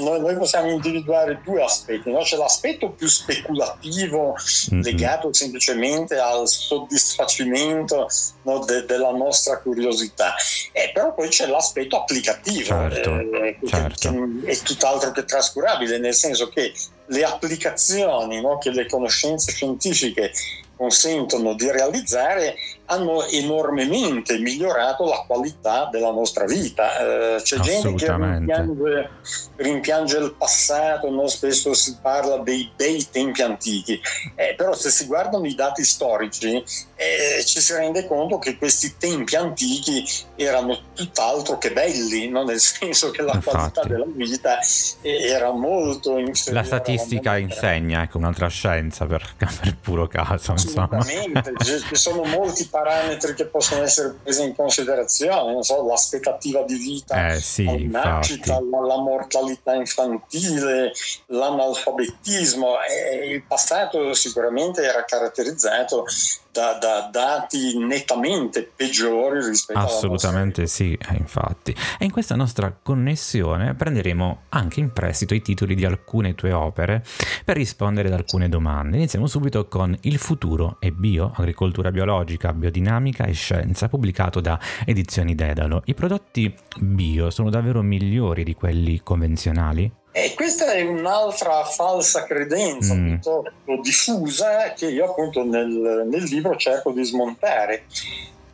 Noi, 0.00 0.20
noi, 0.20 0.36
possiamo 0.36 0.70
individuare 0.70 1.40
due 1.44 1.62
aspetti, 1.62 2.10
no? 2.10 2.20
c'è 2.20 2.36
l'aspetto 2.36 2.90
più 2.90 3.06
speculativo 3.06 4.34
legato 4.70 5.24
mm-hmm. 5.24 5.32
semplicemente 5.32 6.16
al 6.16 6.41
soddisfacimento 6.46 7.20
soddisfacimento 7.22 8.08
no, 8.42 8.64
de, 8.64 8.84
della 8.84 9.10
nostra 9.10 9.58
curiosità. 9.58 10.34
Eh, 10.72 10.90
però 10.92 11.14
poi 11.14 11.28
c'è 11.28 11.46
l'aspetto 11.46 11.96
applicativo, 11.96 12.64
certo, 12.64 13.18
eh, 13.18 13.58
certo. 13.66 14.10
Che, 14.10 14.50
è 14.50 14.56
tutt'altro 14.58 15.12
che 15.12 15.24
trascurabile, 15.24 15.98
nel 15.98 16.14
senso 16.14 16.48
che 16.48 16.72
le 17.06 17.24
applicazioni 17.24 18.40
no, 18.40 18.58
che 18.58 18.70
le 18.70 18.86
conoscenze 18.86 19.52
scientifiche 19.52 20.32
consentono 20.76 21.54
di 21.54 21.70
realizzare 21.70 22.56
hanno 22.86 23.24
enormemente 23.26 24.38
migliorato 24.38 25.08
la 25.08 25.24
qualità 25.26 25.88
della 25.90 26.10
nostra 26.10 26.44
vita. 26.44 27.36
Eh, 27.36 27.42
c'è 27.42 27.58
gente 27.58 27.94
che 27.94 28.12
rimpiange, 28.12 29.10
rimpiange, 29.56 30.18
il 30.18 30.34
passato, 30.36 31.10
no? 31.10 31.26
spesso 31.28 31.72
si 31.74 31.96
parla 32.00 32.38
dei 32.38 32.70
bei 32.76 33.06
tempi 33.10 33.42
antichi, 33.42 34.00
eh, 34.34 34.54
però 34.56 34.74
se 34.74 34.90
si 34.90 35.06
guardano 35.06 35.46
i 35.46 35.54
dati 35.54 35.84
storici 35.84 36.62
eh, 37.02 37.44
ci 37.44 37.60
si 37.60 37.72
rende 37.72 38.06
conto 38.06 38.38
che 38.38 38.56
questi 38.56 38.96
tempi 38.96 39.36
antichi 39.36 40.04
erano 40.36 40.78
tutt'altro 40.94 41.58
che 41.58 41.72
belli, 41.72 42.28
no? 42.28 42.44
nel 42.44 42.60
senso 42.60 43.10
che 43.10 43.22
la 43.22 43.32
Infatti. 43.34 43.56
qualità 43.56 43.82
della 43.84 44.06
vita 44.06 44.58
eh, 45.00 45.28
era 45.28 45.50
molto 45.50 46.18
inferiore. 46.18 46.60
La 46.60 46.64
statistica 46.64 47.38
insegna, 47.38 48.02
ecco, 48.02 48.18
un'altra 48.18 48.48
scienza 48.48 49.06
per, 49.06 49.26
per 49.36 49.76
puro 49.80 50.06
caso. 50.06 50.52
Assolutamente, 50.52 51.52
ci 51.60 51.96
sono 51.96 52.22
molti 52.24 52.68
parametri 52.72 53.34
che 53.34 53.46
possono 53.46 53.82
essere 53.82 54.14
presi 54.22 54.42
in 54.42 54.56
considerazione, 54.56 55.52
non 55.52 55.62
so, 55.62 55.86
l'aspettativa 55.86 56.62
di 56.62 56.76
vita, 56.76 57.34
eh, 57.34 57.40
sì, 57.40 57.90
la 57.90 58.02
nascita, 58.02 58.54
la, 58.54 58.80
la, 58.86 58.98
mortalità 58.98 59.74
infantile, 59.74 60.90
l'analfabetismo. 61.26 62.76
E 62.80 63.30
il 63.30 63.42
passato 63.42 64.14
sicuramente 64.14 64.82
era 64.82 65.04
caratterizzato 65.04 66.06
da, 66.52 66.76
da, 66.78 67.08
dati 67.10 67.78
nettamente 67.78 68.70
peggiori 68.76 69.42
rispetto 69.42 69.78
Assolutamente 69.78 70.66
sì, 70.66 70.92
eh, 70.92 71.16
infatti. 71.16 71.74
E 71.98 72.04
in 72.04 72.10
questa 72.10 72.36
nostra 72.36 72.76
connessione 72.80 73.74
prenderemo 73.74 74.42
anche 74.50 74.80
in 74.80 74.92
prestito 74.92 75.32
i 75.32 75.40
titoli 75.40 75.74
di 75.74 75.86
alcune 75.86 76.34
tue 76.34 76.52
opere 76.52 77.02
per 77.44 77.56
rispondere 77.56 78.08
ad 78.08 78.14
alcune 78.14 78.50
domande. 78.50 78.98
Iniziamo 78.98 79.26
subito 79.26 79.66
con 79.66 79.96
Il 80.02 80.18
futuro 80.18 80.76
e 80.78 80.92
bio, 80.92 81.32
agricoltura 81.34 81.90
biologica, 81.90 82.52
biodinamica 82.52 83.24
e 83.24 83.32
scienza, 83.32 83.88
pubblicato 83.88 84.40
da 84.40 84.60
Edizioni 84.84 85.34
Dedalo. 85.34 85.82
I 85.86 85.94
prodotti 85.94 86.54
bio 86.78 87.30
sono 87.30 87.48
davvero 87.48 87.80
migliori 87.80 88.44
di 88.44 88.54
quelli 88.54 89.00
convenzionali? 89.02 90.00
E 90.12 90.34
questa 90.34 90.72
è 90.72 90.82
un'altra 90.82 91.64
falsa 91.64 92.24
credenza 92.24 92.94
mm. 92.94 93.06
piuttosto 93.06 93.52
diffusa 93.82 94.72
che 94.74 94.90
io 94.90 95.10
appunto 95.10 95.42
nel, 95.42 96.06
nel 96.06 96.22
libro 96.24 96.54
cerco 96.56 96.92
di 96.92 97.02
smontare. 97.02 97.84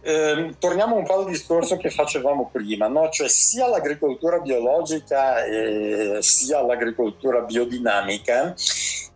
Eh, 0.01 0.55
torniamo 0.59 0.95
un 0.95 1.05
po' 1.05 1.19
al 1.19 1.27
discorso 1.27 1.77
che 1.77 1.91
facevamo 1.91 2.49
prima, 2.53 2.87
no? 2.87 3.11
cioè 3.11 3.29
sia 3.29 3.67
l'agricoltura 3.67 4.39
biologica 4.39 5.45
eh, 5.45 6.19
sia 6.21 6.63
l'agricoltura 6.63 7.41
biodinamica 7.41 8.55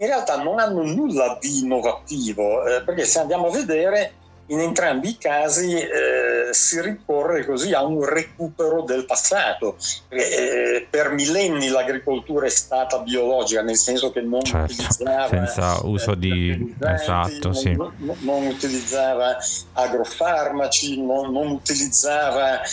in 0.03 0.09
realtà 0.09 0.43
non 0.43 0.59
hanno 0.59 0.83
nulla 0.83 1.39
di 1.41 1.61
innovativo, 1.61 2.67
eh, 2.67 2.83
perché 2.83 3.05
se 3.05 3.21
andiamo 3.21 3.47
a 3.47 3.53
vedere 3.53 4.15
in 4.53 4.61
entrambi 4.61 5.09
i 5.09 5.19
casi 5.19 5.75
eh, 5.75 6.53
si 6.53 6.81
ricorre 6.81 7.45
così 7.47 7.73
a 7.73 7.83
un 7.83 8.05
recupero 8.05 8.83
del 8.83 9.07
passato. 9.07 9.77
Eh, 10.11 10.87
per 10.89 11.11
millenni 11.13 11.69
l'agricoltura 11.69 12.47
è 12.47 12.51
stata 12.51 12.99
biologica, 12.99 13.63
nel 13.63 13.77
senso 13.77 14.13
che 14.13 14.21
non 14.21 14.43
certo, 14.43 14.73
utilizzava 14.73 15.29
senza 15.29 15.81
uso 15.85 16.15
di 16.15 16.75
esatto, 16.81 17.49
non, 17.49 17.55
sì. 17.55 17.73
non, 17.73 17.93
non, 18.21 18.47
utilizzava 18.47 19.39
agrofarmaci, 19.73 21.03
non, 21.03 21.33
non 21.33 21.49
utilizzava 21.49 22.61
eh, 22.63 22.67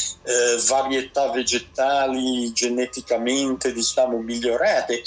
varietà 0.67 1.31
vegetali 1.31 2.51
geneticamente 2.51 3.71
diciamo 3.71 4.17
migliorate 4.17 5.01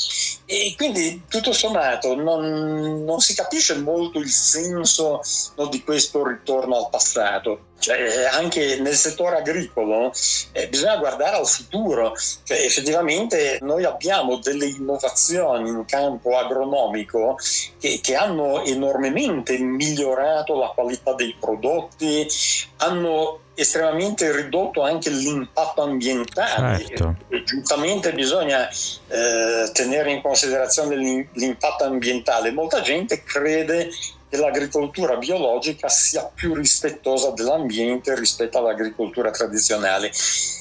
e 0.46 0.74
quindi 0.76 1.22
tutto 1.28 1.52
sommato 1.52 2.14
non, 2.14 3.20
si 3.20 3.34
capisce 3.34 3.76
molto 3.76 4.18
il 4.18 4.28
senso 4.28 5.20
no, 5.56 5.66
di 5.66 5.82
questo 5.82 6.26
ritorno 6.26 6.61
ritorno 6.62 6.76
al 6.76 6.88
passato. 6.90 7.60
Cioè, 7.78 8.28
anche 8.30 8.78
nel 8.80 8.94
settore 8.94 9.38
agricolo 9.38 10.12
eh, 10.52 10.68
bisogna 10.68 10.96
guardare 10.98 11.36
al 11.36 11.46
futuro, 11.46 12.14
cioè, 12.44 12.60
effettivamente 12.60 13.58
noi 13.60 13.84
abbiamo 13.84 14.36
delle 14.36 14.66
innovazioni 14.66 15.68
in 15.68 15.84
campo 15.84 16.38
agronomico 16.38 17.36
che, 17.80 17.98
che 18.00 18.14
hanno 18.14 18.62
enormemente 18.64 19.58
migliorato 19.58 20.56
la 20.56 20.68
qualità 20.68 21.14
dei 21.14 21.36
prodotti, 21.38 22.24
hanno 22.76 23.40
estremamente 23.54 24.34
ridotto 24.34 24.82
anche 24.82 25.10
l'impatto 25.10 25.82
ambientale 25.82 26.86
certo. 26.86 27.16
e, 27.28 27.42
giustamente 27.42 28.12
bisogna 28.14 28.66
eh, 28.68 29.70
tenere 29.72 30.10
in 30.10 30.22
considerazione 30.22 31.28
l'impatto 31.32 31.84
ambientale. 31.84 32.52
Molta 32.52 32.80
gente 32.80 33.22
crede 33.24 33.90
che 34.32 34.38
l'agricoltura 34.38 35.16
biologica 35.16 35.90
sia 35.90 36.24
più 36.34 36.54
rispettosa 36.54 37.32
dell'ambiente 37.32 38.14
rispetto 38.14 38.56
all'agricoltura 38.56 39.30
tradizionale. 39.30 40.10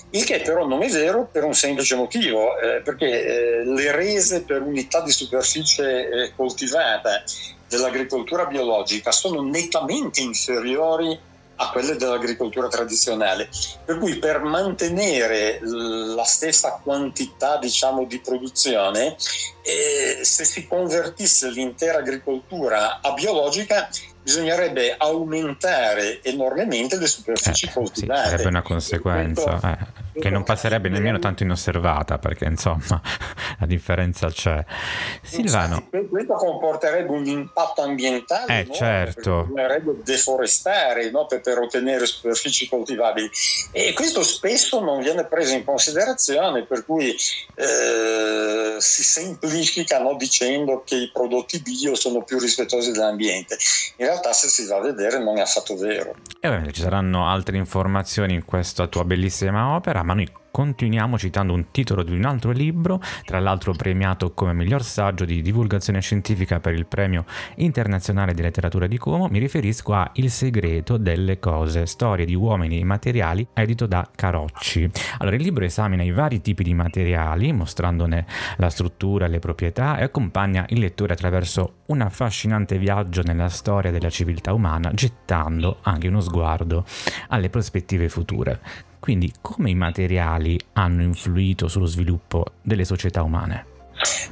Il 0.10 0.26
che 0.26 0.42
però 0.42 0.68
non 0.68 0.84
è 0.84 0.90
vero 0.90 1.30
per 1.32 1.46
un 1.46 1.54
semplice 1.54 1.96
motivo, 1.96 2.60
eh, 2.60 2.82
perché 2.82 3.06
eh, 3.06 3.64
le 3.64 3.92
rese 3.94 4.42
per 4.42 4.62
unità 4.62 5.00
di 5.00 5.12
superficie 5.12 6.10
eh, 6.10 6.36
coltivata 6.36 7.24
dell'agricoltura 7.70 8.46
biologica 8.46 9.14
sono 9.14 9.42
nettamente 9.42 10.20
inferiori 10.20 11.18
a 11.62 11.70
quelle 11.70 11.96
dell'agricoltura 11.96 12.68
tradizionale. 12.68 13.48
Per 13.86 13.98
cui 14.00 14.18
per 14.18 14.42
mantenere 14.42 15.60
la 15.62 16.24
stessa 16.24 16.80
quantità 16.84 17.58
diciamo, 17.58 18.06
di 18.06 18.20
produzione, 18.20 19.16
eh, 19.62 20.20
se 20.24 20.44
si 20.44 20.68
convertisse 20.68 21.50
l'intera 21.52 22.00
agricoltura 22.00 23.00
a 23.02 23.14
biologica, 23.14 23.88
bisognerebbe 24.24 24.96
aumentare 24.98 26.22
enormemente 26.24 26.98
le 26.98 27.08
superfici 27.08 27.66
eh, 27.66 27.72
coltivate. 27.72 28.24
Sì, 28.24 28.30
sarebbe 28.30 28.50
una 28.50 28.62
conseguenza 28.62 29.60
eh, 29.62 30.01
che 30.14 30.30
non 30.30 30.44
passerebbe 30.44 30.90
nemmeno 30.90 31.20
tanto 31.20 31.44
inosservata 31.44 32.18
perché 32.18 32.46
insomma 32.46 33.02
la 33.60 33.66
differenza 33.66 34.28
c'è. 34.30 34.64
Silvano. 35.22 35.88
questo 36.10 36.34
comporterebbe 36.34 37.12
un 37.12 37.26
impatto 37.26 37.82
ambientale. 37.82 38.60
Eh, 38.60 38.64
no? 38.66 38.74
certo. 38.74 39.44
Bisognerebbe 39.44 39.98
deforestare 40.04 41.10
no? 41.12 41.26
per, 41.26 41.42
per, 41.42 41.60
ottenere 41.60 42.06
superfici 42.06 42.68
coltivabili 42.68 43.30
e 43.72 43.94
questo 43.94 44.24
spesso 44.24 44.82
non 44.82 45.02
viene 45.02 45.26
preso 45.26 45.54
in 45.54 45.64
considerazione 45.64 46.64
per 46.64 46.86
cui 46.86 47.10
eh, 47.56 48.76
si 48.80 49.04
semplifica 49.04 50.00
no? 50.00 50.16
dicendo 50.16 50.84
che 50.86 50.96
i 50.96 51.12
prodotti 51.14 51.62
bio 51.62 51.96
sono 51.96 52.24
più 52.24 52.40
rispettosi 52.40 52.92
dell'ambiente. 52.92 53.58
In 53.98 54.06
realtà 54.06 54.34
se 54.34 54.50
si 54.50 54.66
va 54.66 54.78
a 54.78 54.82
vedere 54.82 55.20
non 55.20 55.38
è 55.38 55.42
affatto 55.42 55.76
vero. 55.76 56.16
E 56.40 56.48
ovviamente 56.48 56.74
ci 56.74 56.82
saranno 56.82 57.28
altre 57.28 57.58
informazioni 57.58 58.34
in 58.34 58.46
questa 58.46 58.88
tua 58.88 59.04
bellissima 59.04 59.76
opera 59.76 60.01
sarà, 60.02 60.04
ma 60.04 60.14
noi 60.14 60.28
continuiamo 60.52 61.18
citando 61.18 61.54
un 61.54 61.72
titolo 61.72 62.04
di 62.04 62.14
un 62.14 62.26
altro 62.26 62.52
libro, 62.52 63.00
tra 63.24 63.40
l'altro 63.40 63.72
premiato 63.74 64.34
come 64.34 64.54
miglior 64.54 64.84
saggio 64.84 65.24
di 65.24 65.42
divulgazione 65.42 66.02
scientifica 66.02 66.60
per 66.60 66.74
il 66.74 66.86
premio 66.86 67.24
internazionale 67.56 68.34
di 68.34 68.42
letteratura 68.42 68.88
di 68.88 68.98
Como. 68.98 69.28
Mi 69.30 69.40
riferisco 69.40 69.94
a 69.94 70.10
Il 70.16 70.30
segreto 70.30 70.98
delle 70.98 71.40
cose, 71.40 71.86
storie 71.86 72.26
di 72.26 72.36
uomini 72.36 72.80
e 72.80 72.84
materiali, 72.84 73.48
edito 73.54 73.86
da 73.86 74.06
Carocci. 74.14 74.90
Allora, 75.20 75.38
il 75.38 75.42
libro 75.42 75.64
esamina 75.64 76.04
i 76.04 76.12
vari 76.12 76.42
tipi 76.42 76.64
di 76.64 76.74
materiali, 76.74 77.54
mostrandone 77.54 78.26
la 78.58 78.70
struttura 78.70 79.28
le 79.28 79.40
proprietà, 79.40 79.98
e 79.98 80.04
accompagna 80.04 80.66
il 80.70 80.80
lettore 80.80 81.14
attraverso 81.14 81.76
un 81.88 82.02
affascinante 82.02 82.78
viaggio 82.78 83.22
nella 83.22 83.50
storia 83.50 83.92
della 83.92 84.10
civiltà 84.10 84.54
umana, 84.54 84.92
gettando 84.94 85.78
anche 85.84 86.10
uno 86.10 86.20
sguardo 86.20 86.84
alle 87.30 87.50
prospettive 87.50 88.10
future. 88.10 88.90
Quindi 89.02 89.34
come 89.42 89.72
i 89.72 89.76
materiali 89.76 90.60
hanno 90.74 91.02
influito 91.02 91.68
sullo 91.68 91.88
sviluppo 91.88 92.46
delle 92.62 92.86
società 92.86 93.24
umane? 93.24 93.66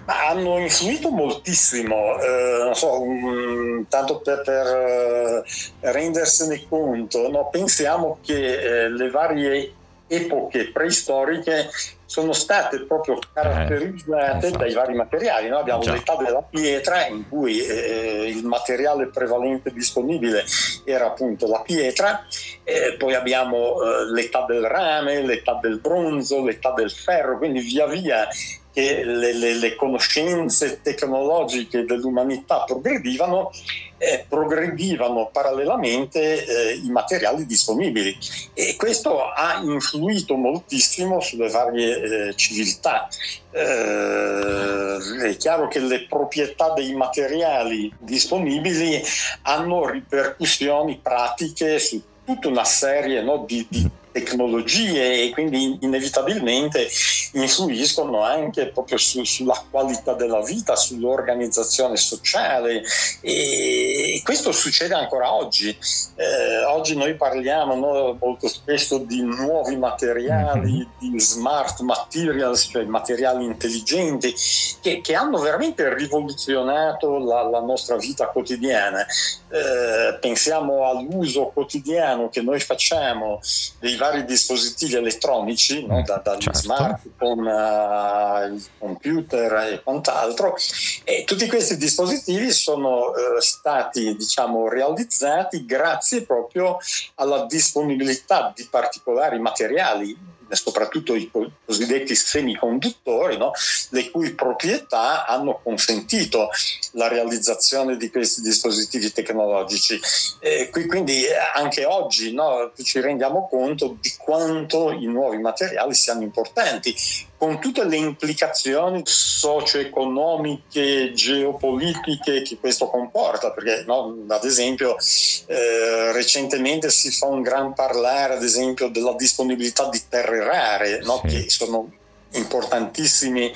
Ma 0.06 0.28
hanno 0.28 0.60
influito 0.60 1.10
moltissimo, 1.10 2.20
eh, 2.20 2.64
non 2.66 2.76
so, 2.76 3.02
um, 3.02 3.88
tanto 3.90 4.20
per, 4.20 4.42
per 4.44 4.66
uh, 4.68 5.92
rendersene 5.92 6.68
conto, 6.70 7.32
no? 7.32 7.50
pensiamo 7.50 8.20
che 8.22 8.84
eh, 8.84 8.90
le 8.90 9.10
varie 9.10 9.74
epoche 10.10 10.72
preistoriche 10.72 11.70
sono 12.10 12.34
state 12.34 12.86
proprio 12.86 13.20
caratterizzate 13.32 14.48
eh, 14.48 14.52
dai 14.52 14.74
vari 14.74 14.96
materiali. 14.96 15.48
Noi 15.48 15.60
abbiamo 15.60 15.84
Già. 15.84 15.94
l'età 15.94 16.16
della 16.16 16.42
pietra 16.42 17.06
in 17.06 17.30
cui 17.30 17.60
eh, 17.64 18.26
il 18.28 18.44
materiale 18.46 19.08
prevalente 19.08 19.72
disponibile 19.72 20.44
era 20.86 21.06
appunto 21.06 21.48
la 21.48 21.62
pietra, 21.62 22.26
eh, 22.64 22.96
poi 22.98 23.14
abbiamo 23.14 23.76
eh, 23.84 24.12
l'età 24.12 24.44
del 24.48 24.66
rame, 24.66 25.22
l'età 25.22 25.60
del 25.62 25.80
bronzo, 25.80 26.44
l'età 26.44 26.74
del 26.74 26.90
ferro, 26.90 27.38
quindi 27.38 27.60
via 27.60 27.86
via 27.86 28.28
che 28.72 29.04
le, 29.04 29.34
le, 29.34 29.54
le 29.56 29.76
conoscenze 29.76 30.82
tecnologiche 30.82 31.86
dell'umanità 31.86 32.64
progredivano, 32.66 33.52
eh, 33.98 34.26
progredivano 34.28 35.30
parallelamente 35.32 36.46
eh, 36.46 36.74
i 36.76 36.90
materiali 36.90 37.46
disponibili 37.46 38.16
e 38.54 38.76
questo 38.78 39.24
ha 39.24 39.60
influito 39.64 40.36
moltissimo 40.36 41.20
sulle 41.20 41.50
varie 41.50 42.28
eh, 42.30 42.36
civiltà. 42.36 43.08
Eh, 43.52 44.98
è 45.24 45.38
chiaro 45.38 45.68
che 45.68 45.80
le 45.80 46.06
proprietà 46.06 46.74
dei 46.74 46.94
materiali 46.94 47.92
disponibili 47.98 49.02
hanno 49.44 49.90
ripercussioni 49.90 51.00
pratiche 51.02 51.80
su 51.80 52.02
tutta 52.24 52.48
una 52.48 52.64
serie 52.64 53.24
no, 53.24 53.44
di, 53.48 53.66
di 53.68 53.90
tecnologie 54.12 55.24
e 55.24 55.30
quindi 55.32 55.78
inevitabilmente 55.82 56.88
influiscono 57.34 58.24
anche 58.24 58.68
proprio 58.68 58.98
su, 58.98 59.24
sulla 59.24 59.64
qualità 59.70 60.14
della 60.14 60.42
vita, 60.42 60.76
sull'organizzazione 60.76 61.96
sociale 61.98 62.84
e 63.22 64.22
questo 64.24 64.52
succede 64.52 64.94
ancora 64.94 65.34
oggi. 65.34 65.70
Eh, 66.16 66.64
oggi 66.66 66.96
noi 66.96 67.16
parliamo 67.16 67.76
no, 67.76 68.18
molto 68.20 68.48
spesso 68.48 68.98
di 68.98 69.22
nuovi 69.22 69.78
materiali, 69.78 70.72
mm-hmm. 70.72 71.14
di 71.14 71.20
smart 71.20 71.80
materials, 71.82 72.70
cioè 72.72 72.84
materiali 72.84 73.46
intelligenti 73.46 74.34
che, 74.82 75.02
che 75.02 75.16
hanno 75.16 75.38
veramente 75.40 75.94
rivoluzionato 75.94 77.18
la, 77.20 77.44
la 77.50 77.62
nostra 77.62 77.96
vita 77.98 78.28
quotidiana. 78.28 79.06
Eh, 79.52 80.18
pensiamo 80.20 80.88
all'uso 80.88 81.52
quotidiano 81.54 82.30
che 82.30 82.42
noi 82.42 82.60
facciamo 82.60 83.40
dei 83.80 83.96
vari 84.00 84.26
dispositivi 84.26 84.96
elettronici, 84.96 85.86
no? 85.86 86.02
da, 86.02 86.22
dagli 86.24 86.42
certo. 86.42 86.60
smartphone 86.60 87.52
ai 87.52 88.66
computer 88.80 89.54
e 89.74 89.84
quant'altro, 89.84 90.56
e 91.04 91.24
tutti 91.26 91.48
questi 91.48 91.78
dispositivi 91.78 92.52
sono 92.52 93.14
eh, 93.14 93.42
stati 93.42 94.16
diciamo, 94.16 94.70
realizzati 94.70 95.66
grazie 95.66 96.24
proprio 96.24 96.78
alla 97.16 97.46
disponibilità 97.46 98.52
di 98.56 98.66
particolari 98.70 99.38
materiali 99.38 100.38
soprattutto 100.56 101.16
i 101.16 101.30
cosiddetti 101.66 102.16
semiconduttori, 102.16 103.38
no? 103.38 103.52
le 103.90 104.10
cui 104.12 104.34
proprietà 104.34 105.26
hanno 105.26 105.60
consentito 105.62 106.50
la 106.94 107.08
realizzazione 107.08 107.98
di 107.98 108.10
questi 108.10 108.42
dispositivi 108.42 109.12
tecnologici. 109.12 110.00
E 110.40 110.70
quindi 110.70 111.26
anche 111.56 111.86
oggi 111.86 112.34
no, 112.34 112.72
ci 112.82 113.00
rendiamo 113.00 113.48
conto 113.48 113.98
di 114.00 114.14
quanto 114.18 114.92
i 114.92 115.06
nuovi 115.06 115.38
materiali 115.38 115.94
siano 115.94 116.24
importanti 116.24 116.96
con 117.40 117.62
tutte 117.62 117.86
le 117.86 117.96
implicazioni 117.96 119.02
socio-economiche, 119.06 121.14
geopolitiche 121.14 122.42
che 122.42 122.58
questo 122.60 122.90
comporta, 122.90 123.52
perché 123.52 123.86
no, 123.88 124.14
ad 124.28 124.44
esempio 124.44 124.98
eh, 125.46 126.12
recentemente 126.12 126.90
si 126.90 127.10
fa 127.12 127.28
un 127.28 127.42
gran 127.42 127.74
parlare 127.74 128.34
ad 128.34 128.44
esempio 128.44 128.90
della 128.90 129.14
disponibilità 129.14 129.88
di 129.88 130.02
terre 130.10 130.44
rare, 130.44 131.00
no, 131.04 131.22
sì. 131.24 131.44
che 131.44 131.50
sono 131.50 131.90
importantissimi 132.32 133.54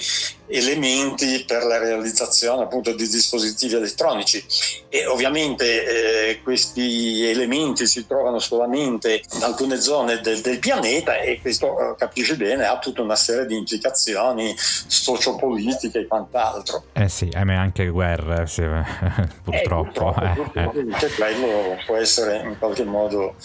elementi 0.48 1.44
per 1.46 1.64
la 1.64 1.78
realizzazione 1.78 2.64
appunto 2.64 2.94
di 2.94 3.08
dispositivi 3.08 3.76
elettronici. 3.76 4.44
E 4.90 5.06
ovviamente 5.06 6.30
eh, 6.30 6.42
questi 6.42 7.28
elementi 7.28 7.88
si 7.88 8.06
trovano 8.08 8.40
solamente 8.40 9.22
in 9.34 9.44
alcune 9.44 9.80
zone 9.80 10.20
del, 10.22 10.42
del 10.42 10.60
pianeta 10.60 11.20
e 11.20 11.40
questo 11.42 11.78
eh, 11.80 11.96
capisce 11.98 12.36
bene 12.36 12.66
ha 12.66 12.78
tutta 12.80 13.02
una 13.02 13.16
serie 13.16 13.46
di 13.46 13.58
implicazioni 13.58 14.54
sociopolitiche 14.58 16.00
e 16.00 16.08
quant'altro. 16.08 16.86
Eh 16.94 17.10
sì 17.10 17.30
ahimè 17.32 17.56
anche 17.56 17.88
guerre 17.88 18.48
sì, 18.48 18.64
purtroppo, 19.44 20.16
eh, 20.16 20.34
purtroppo, 20.36 20.60
eh, 20.60 20.84
purtroppo 20.84 21.42
quello 21.44 21.78
può 21.86 21.96
essere 21.98 22.42
in 22.44 22.58
qualche 22.58 22.84
modo 22.84 23.36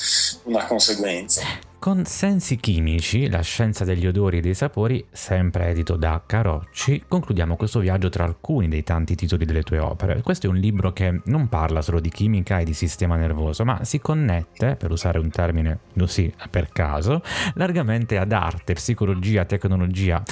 una 0.44 0.64
conseguenza. 0.64 1.42
Con 1.78 2.04
Sensi 2.04 2.56
chimici, 2.56 3.28
la 3.28 3.40
scienza 3.40 3.84
degli 3.84 4.06
odori 4.06 4.38
e 4.38 4.40
dei 4.40 4.54
sapori, 4.54 5.04
sempre 5.12 5.68
edito 5.68 5.96
da 5.96 6.20
Carocci, 6.26 6.87
concludiamo 7.06 7.56
questo 7.56 7.80
viaggio 7.80 8.08
tra 8.08 8.24
alcuni 8.24 8.68
dei 8.68 8.82
tanti 8.82 9.14
titoli 9.14 9.44
delle 9.44 9.62
tue 9.62 9.78
opere. 9.78 10.22
Questo 10.22 10.46
è 10.46 10.48
un 10.48 10.56
libro 10.56 10.92
che 10.92 11.20
non 11.24 11.48
parla 11.48 11.82
solo 11.82 12.00
di 12.00 12.08
chimica 12.08 12.58
e 12.58 12.64
di 12.64 12.72
sistema 12.72 13.16
nervoso, 13.16 13.64
ma 13.64 13.84
si 13.84 13.98
connette, 14.00 14.76
per 14.76 14.90
usare 14.90 15.18
un 15.18 15.30
termine 15.30 15.80
così 15.96 16.32
per 16.50 16.70
caso, 16.70 17.22
largamente 17.54 18.16
ad 18.16 18.32
arte, 18.32 18.72
psicologia, 18.72 19.44
tecnologia 19.44 20.22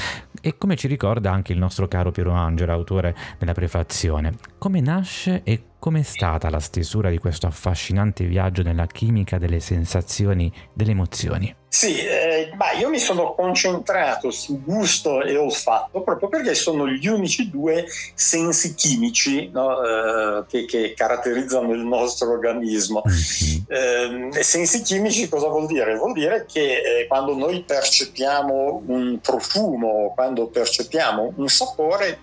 e 0.41 0.57
come 0.57 0.77
ci 0.77 0.89
ricorda 0.89 1.31
anche 1.31 1.53
il 1.53 1.59
nostro 1.59 1.89
caro 1.89 2.11
Piero 2.11 2.33
Angela, 2.33 2.73
autore 2.73 3.15
della 3.39 3.53
prefazione. 3.53 4.56
Come 4.59 4.81
nasce 4.81 5.43
e 5.45 5.63
Com'è 5.87 6.03
stata 6.03 6.51
la 6.51 6.59
stesura 6.59 7.11
di 7.11 7.19
questo 7.19 7.47
affascinante 7.47 8.25
viaggio 8.25 8.63
nella 8.63 8.87
chimica 8.87 9.39
delle 9.39 9.61
sensazioni, 9.61 10.53
delle 10.73 10.91
emozioni? 10.91 11.55
Sì, 11.69 11.99
eh, 11.99 12.53
ma 12.57 12.73
io 12.73 12.89
mi 12.89 12.99
sono 12.99 13.35
concentrato 13.35 14.31
su 14.31 14.63
gusto 14.63 15.23
e 15.23 15.37
olfatto 15.37 16.01
proprio 16.01 16.29
perché 16.29 16.55
sono 16.55 16.89
gli 16.89 17.07
unici 17.07 17.51
due 17.51 17.85
sensi 18.15 18.75
chimici 18.75 19.51
no, 19.53 19.83
eh, 19.83 20.45
che, 20.49 20.65
che, 20.65 20.95
caratterizzano 20.97 21.73
il 21.73 21.85
nostro 21.85 22.31
organismo. 22.31 23.03
Eh, 23.69 24.31
sensi 24.43 24.81
chimici 24.81 25.29
cosa 25.29 25.49
vuol 25.49 25.67
dire? 25.67 25.97
Vuol 25.97 26.15
dire 26.15 26.47
che 26.51 26.77
eh, 27.01 27.07
quando 27.09 27.37
noi 27.37 27.63
percepiamo 27.63 28.85
un 28.87 29.19
profumo, 29.21 30.13
quando 30.15 30.47
percepiamo 30.47 31.35
un 31.37 31.49
sapore, 31.49 32.21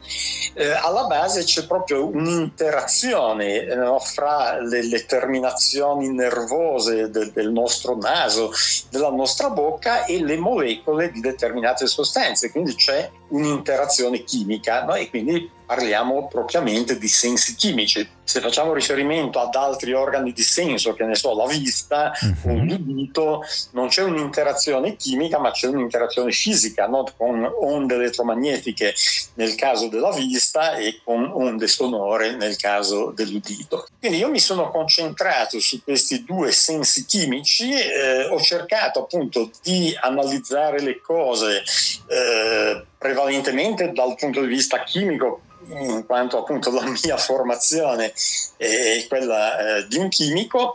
eh, 0.55 0.71
alla 0.71 1.05
base 1.05 1.43
c'è 1.43 1.67
proprio 1.67 2.07
un'interazione 2.33 3.75
no, 3.75 3.99
fra 3.99 4.59
le, 4.59 4.83
le, 4.83 5.05
terminazioni 5.05 6.09
nervose 6.09 7.09
del, 7.09 7.31
del 7.31 7.51
nostro 7.51 7.95
naso, 7.97 8.51
della 8.89 9.09
nostra 9.09 9.49
bocca 9.49 10.05
e 10.05 10.23
le 10.23 10.37
molecole 10.37 11.11
di 11.11 11.19
determinate 11.19 11.87
sostanze, 11.87 12.51
quindi 12.51 12.75
c'è 12.75 13.09
un'interazione 13.29 14.23
chimica 14.23 14.83
no? 14.83 14.95
e 14.95 15.09
quindi 15.09 15.49
parliamo 15.65 16.27
propriamente 16.27 16.97
di 16.97 17.07
sensi 17.07 17.55
chimici. 17.55 18.07
Se 18.23 18.39
facciamo 18.39 18.73
riferimento 18.73 19.39
ad 19.39 19.55
altri 19.55 19.93
organi 19.93 20.31
di 20.31 20.43
senso, 20.43 20.93
che 20.93 21.03
ne 21.05 21.15
so, 21.15 21.35
la 21.35 21.45
vista 21.45 22.11
uh-huh. 22.19 22.51
o 22.51 22.63
l'udito, 22.63 23.43
non 23.71 23.87
c'è 23.87 24.03
un'interazione 24.03 24.95
chimica, 24.95 25.39
ma 25.39 25.51
c'è 25.51 25.67
un'interazione 25.67 26.31
fisica, 26.31 26.87
no? 26.87 27.05
con 27.17 27.43
onde 27.43 27.95
elettromagnetiche 27.95 28.93
nel 29.35 29.55
caso 29.55 29.87
della 29.87 30.11
vista 30.11 30.75
e 30.75 31.01
con 31.03 31.29
onde 31.33 31.67
sonore 31.67 32.35
nel 32.35 32.55
caso 32.55 33.11
dell'udito. 33.15 33.87
Quindi 33.99 34.19
io 34.19 34.29
mi 34.29 34.39
sono 34.39 34.69
concentrato 34.69 35.59
su 35.59 35.83
questi 35.83 36.23
due 36.23 36.51
sensi 36.51 37.05
chimici, 37.05 37.71
eh, 37.71 38.27
ho 38.29 38.39
cercato 38.39 38.99
appunto 38.99 39.49
di 39.61 39.95
analizzare 39.99 40.81
le 40.81 40.99
cose 41.01 41.63
eh, 42.07 42.85
prevalentemente 43.03 43.91
dal 43.91 44.15
punto 44.15 44.39
di 44.39 44.47
vista 44.47 44.81
chimico 44.85 45.41
in 45.69 46.05
quanto 46.05 46.39
appunto 46.39 46.71
la 46.71 46.83
mia 47.03 47.17
formazione 47.17 48.13
è 48.57 49.05
quella 49.07 49.77
eh, 49.77 49.87
di 49.87 49.97
un 49.97 50.09
chimico, 50.09 50.73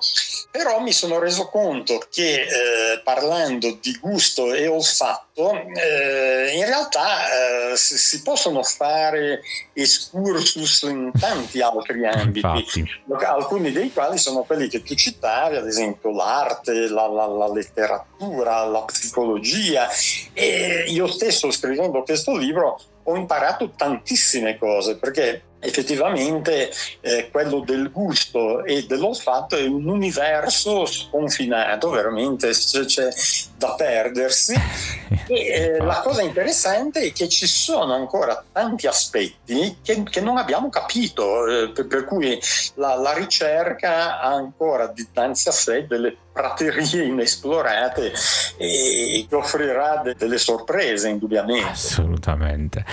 però 0.51 0.81
mi 0.81 0.93
sono 0.93 1.19
reso 1.19 1.49
conto 1.49 2.03
che 2.11 2.43
eh, 2.43 3.01
parlando 3.03 3.79
di 3.81 3.97
gusto 4.01 4.53
e 4.53 4.67
olfatto, 4.67 5.53
eh, 5.53 6.53
in 6.55 6.67
realtà 6.67 7.71
eh, 7.73 7.77
si, 7.77 7.97
si, 7.97 8.23
possono 8.23 8.63
fare 8.63 9.41
excursus 9.73 10.83
in 10.83 11.11
tanti 11.19 11.61
altri 11.61 12.07
ambiti, 12.07 12.47
Infatti. 12.47 13.25
alcuni 13.25 13.73
dei 13.73 13.93
quali 13.93 14.19
sono 14.19 14.43
quelli 14.43 14.69
che 14.69 14.83
tu 14.83 14.95
citavi, 14.95 15.57
ad 15.57 15.67
esempio 15.67 16.11
l'arte, 16.11 16.89
la, 16.89 17.07
la, 17.07 17.27
la 17.27 17.51
letteratura, 17.51 18.65
la 18.65 18.83
psicologia. 18.83 19.89
E 20.33 20.85
io 20.89 21.07
stesso 21.07 21.51
scrivendo 21.51 22.03
questo 22.03 22.18
libro 22.37 22.79
ho 23.05 23.17
imparato 23.17 23.71
tantissime 23.71 24.59
cose 24.59 24.97
perché 24.97 25.43
effettivamente 25.61 26.71
eh, 27.01 27.29
quello 27.31 27.61
del 27.61 27.91
gusto 27.91 28.65
e 28.65 28.87
dell'olfatto 28.87 29.57
è 29.57 29.67
un 29.67 29.89
universo 29.89 30.87
sconfinato, 30.87 31.91
veramente 31.91 32.51
c'è, 32.51 33.09
da 33.57 33.75
perdersi. 33.75 34.55
E 35.27 35.35
eh, 35.35 35.77
la 35.79 36.01
cosa 36.01 36.23
interessante 36.23 37.01
è 37.01 37.13
che 37.13 37.29
ci 37.29 37.47
sono 37.47 37.95
ancora 37.95 38.43
tanti 38.51 38.87
aspetti 38.87 39.79
che, 39.83 40.03
che 40.03 40.21
non 40.21 40.39
abbiamo 40.39 40.69
capito, 40.71 41.47
eh, 41.47 41.71
per, 41.71 41.87
per, 41.87 42.05
cui 42.05 42.39
la, 42.75 42.95
la, 42.95 43.13
ricerca 43.15 44.21
ha 44.21 44.33
ancora 44.33 44.87
dinanzi 44.87 45.49
a 45.49 45.53
sé 45.53 45.87
delle 45.87 46.17
praterie 46.33 47.05
inesplorate 47.05 48.13
e 48.57 49.27
che 49.29 49.35
offrirà 49.35 50.01
de- 50.05 50.15
delle 50.15 50.39
sorprese 50.39 51.09
indubbiamente. 51.09 51.71
Assolutamente. 51.71 52.85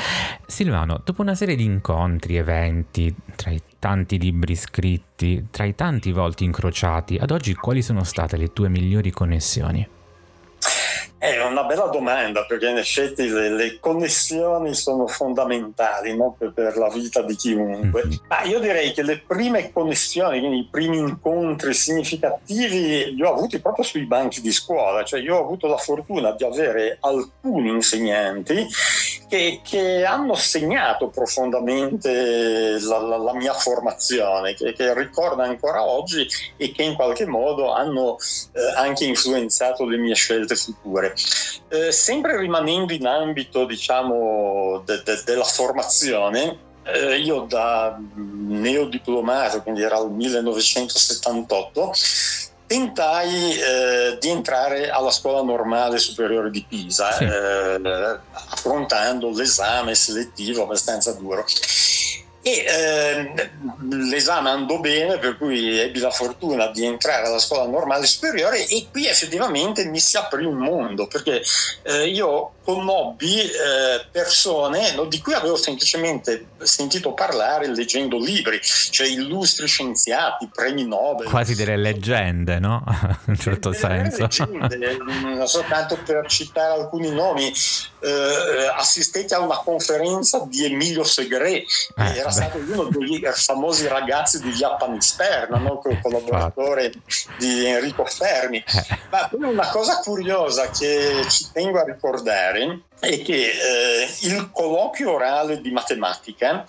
Silvano, 0.47 1.01
dopo 1.03 1.21
una 1.21 1.35
serie 1.35 1.55
di 1.55 1.63
incontri, 1.63 2.37
eventi, 2.37 2.54
tra 3.35 3.51
i 3.51 3.61
tanti 3.79 4.17
libri 4.17 4.55
scritti, 4.55 5.47
tra 5.51 5.65
i 5.65 5.75
tanti 5.75 6.11
volti 6.11 6.43
incrociati, 6.43 7.17
ad 7.17 7.31
oggi 7.31 7.53
quali 7.53 7.81
sono 7.81 8.03
state 8.03 8.37
le 8.37 8.53
tue 8.53 8.69
migliori 8.69 9.11
connessioni? 9.11 9.94
È 11.17 11.41
una 11.41 11.63
bella 11.63 11.85
domanda 11.85 12.45
perché 12.45 12.69
in 12.69 12.77
effetti 12.77 13.27
le, 13.27 13.49
le 13.49 13.79
connessioni 13.79 14.73
sono 14.73 15.07
fondamentali 15.07 16.15
no? 16.15 16.35
per, 16.37 16.51
per, 16.51 16.77
la 16.77 16.89
vita 16.89 17.21
di 17.21 17.35
chiunque. 17.35 18.05
Mm-hmm. 18.05 18.17
Ma 18.27 18.43
io 18.43 18.59
direi 18.59 18.91
che 18.91 19.01
le 19.01 19.19
prime 19.25 19.71
connessioni, 19.71 20.39
quindi 20.39 20.59
i 20.59 20.67
primi 20.69 20.97
incontri 20.97 21.73
significativi, 21.73 23.15
li 23.15 23.23
ho 23.23 23.33
avuti 23.33 23.59
proprio 23.59 23.85
sui 23.85 24.05
banchi 24.05 24.41
di 24.41 24.51
scuola. 24.51 25.03
Cioè 25.03 25.21
io 25.21 25.37
ho 25.37 25.41
avuto 25.41 25.67
la 25.67 25.77
fortuna 25.77 26.31
di 26.31 26.43
avere 26.43 26.97
alcuni 26.99 27.69
insegnanti 27.69 28.67
che, 29.27 29.61
che 29.63 30.05
hanno 30.05 30.35
segnato 30.35 31.09
profondamente 31.09 32.79
la, 32.79 32.99
la, 32.99 33.17
la 33.17 33.33
mia 33.33 33.53
formazione, 33.53 34.53
che, 34.53 34.73
che, 34.73 34.93
ricordo 34.93 35.41
ancora 35.41 35.83
oggi 35.83 36.27
e 36.57 36.71
che 36.71 36.83
in 36.83 36.95
qualche 36.95 37.25
modo 37.25 37.71
hanno 37.73 38.17
eh, 38.17 38.73
anche 38.75 39.05
influenzato 39.05 39.85
le 39.85 39.97
mie 39.97 40.15
scelte 40.15 40.55
future. 40.55 41.04
Eh, 41.13 41.91
sempre 41.91 42.37
rimanendo 42.37 42.93
in 42.93 43.05
ambito 43.05 43.65
diciamo 43.65 44.81
de, 44.85 45.01
de, 45.03 45.21
della 45.25 45.43
formazione, 45.43 46.57
eh, 46.83 47.17
io 47.17 47.45
da 47.49 47.99
neodiplomato, 48.15 49.61
quindi 49.61 49.81
era 49.81 49.99
il 49.99 50.09
1978, 50.11 51.93
tentai 52.67 53.53
eh, 53.53 54.17
di 54.19 54.29
entrare 54.29 54.89
alla 54.89 55.11
scuola 55.11 55.41
normale 55.41 55.97
superiore 55.97 56.49
di 56.49 56.65
Pisa, 56.67 57.11
sì. 57.11 57.23
eh, 57.23 58.19
affrontando 58.31 59.31
l'esame 59.31 59.95
selettivo 59.95 60.63
abbastanza 60.63 61.11
duro. 61.13 61.45
E 62.47 62.63
eh, 62.63 63.49
l'esame 63.89 64.51
andò 64.51 64.79
bene, 64.79 65.17
per 65.17 65.35
cui 65.35 65.79
ebbi 65.79 65.97
la 65.97 66.11
fortuna 66.11 66.67
di 66.67 66.85
entrare 66.85 67.25
alla 67.25 67.39
scuola 67.39 67.65
normale 67.65 68.05
superiore 68.05 68.67
e 68.67 68.85
qui 68.91 69.07
effettivamente 69.07 69.83
mi 69.85 69.99
si 69.99 70.15
aprì 70.15 70.45
un 70.45 70.57
mondo, 70.57 71.07
perché 71.07 71.41
eh, 71.81 72.07
io 72.07 72.51
conobbi 72.63 73.41
eh, 73.41 74.05
persone 74.11 74.93
no, 74.93 75.05
di 75.05 75.21
cui 75.21 75.33
avevo 75.33 75.55
semplicemente 75.55 76.49
sentito 76.61 77.13
parlare 77.13 77.67
leggendo 77.67 78.19
libri, 78.19 78.59
cioè 78.61 79.07
illustri 79.07 79.65
scienziati, 79.65 80.47
premi 80.53 80.85
Nobel. 80.85 81.27
Quasi 81.27 81.55
delle 81.55 81.77
leggende, 81.77 82.59
no? 82.59 82.83
In 83.25 83.33
un 83.33 83.37
certo 83.37 83.73
senso. 83.73 84.21
Leggende, 84.21 84.97
non 84.97 85.47
soltanto 85.47 85.97
per 86.03 86.27
citare 86.27 86.79
alcuni 86.79 87.09
nomi, 87.09 87.51
eh, 88.01 88.71
assistetti 88.75 89.33
a 89.33 89.39
una 89.39 89.57
conferenza 89.57 90.43
di 90.47 90.65
Emilio 90.65 91.03
Segre, 91.03 91.51
eh, 91.51 91.65
era 91.95 92.31
stato 92.35 92.57
uno 92.57 92.89
dei 92.89 93.21
famosi 93.33 93.87
ragazzi 93.87 94.41
di 94.41 94.51
Japanisperna, 94.51 95.57
no? 95.57 95.81
collaboratore 96.01 96.91
di 97.37 97.65
Enrico 97.65 98.05
Fermi. 98.05 98.57
Eh. 98.57 98.99
Ma 99.09 99.29
una 99.31 99.69
cosa 99.69 99.99
curiosa 99.99 100.69
che 100.69 101.25
ci 101.29 101.47
tengo 101.51 101.79
a 101.79 101.83
ricordare 101.83 102.81
è 102.99 103.21
che 103.21 103.51
eh, 103.51 104.07
il 104.21 104.49
colloquio 104.51 105.13
orale 105.13 105.61
di 105.61 105.71
matematica 105.71 106.65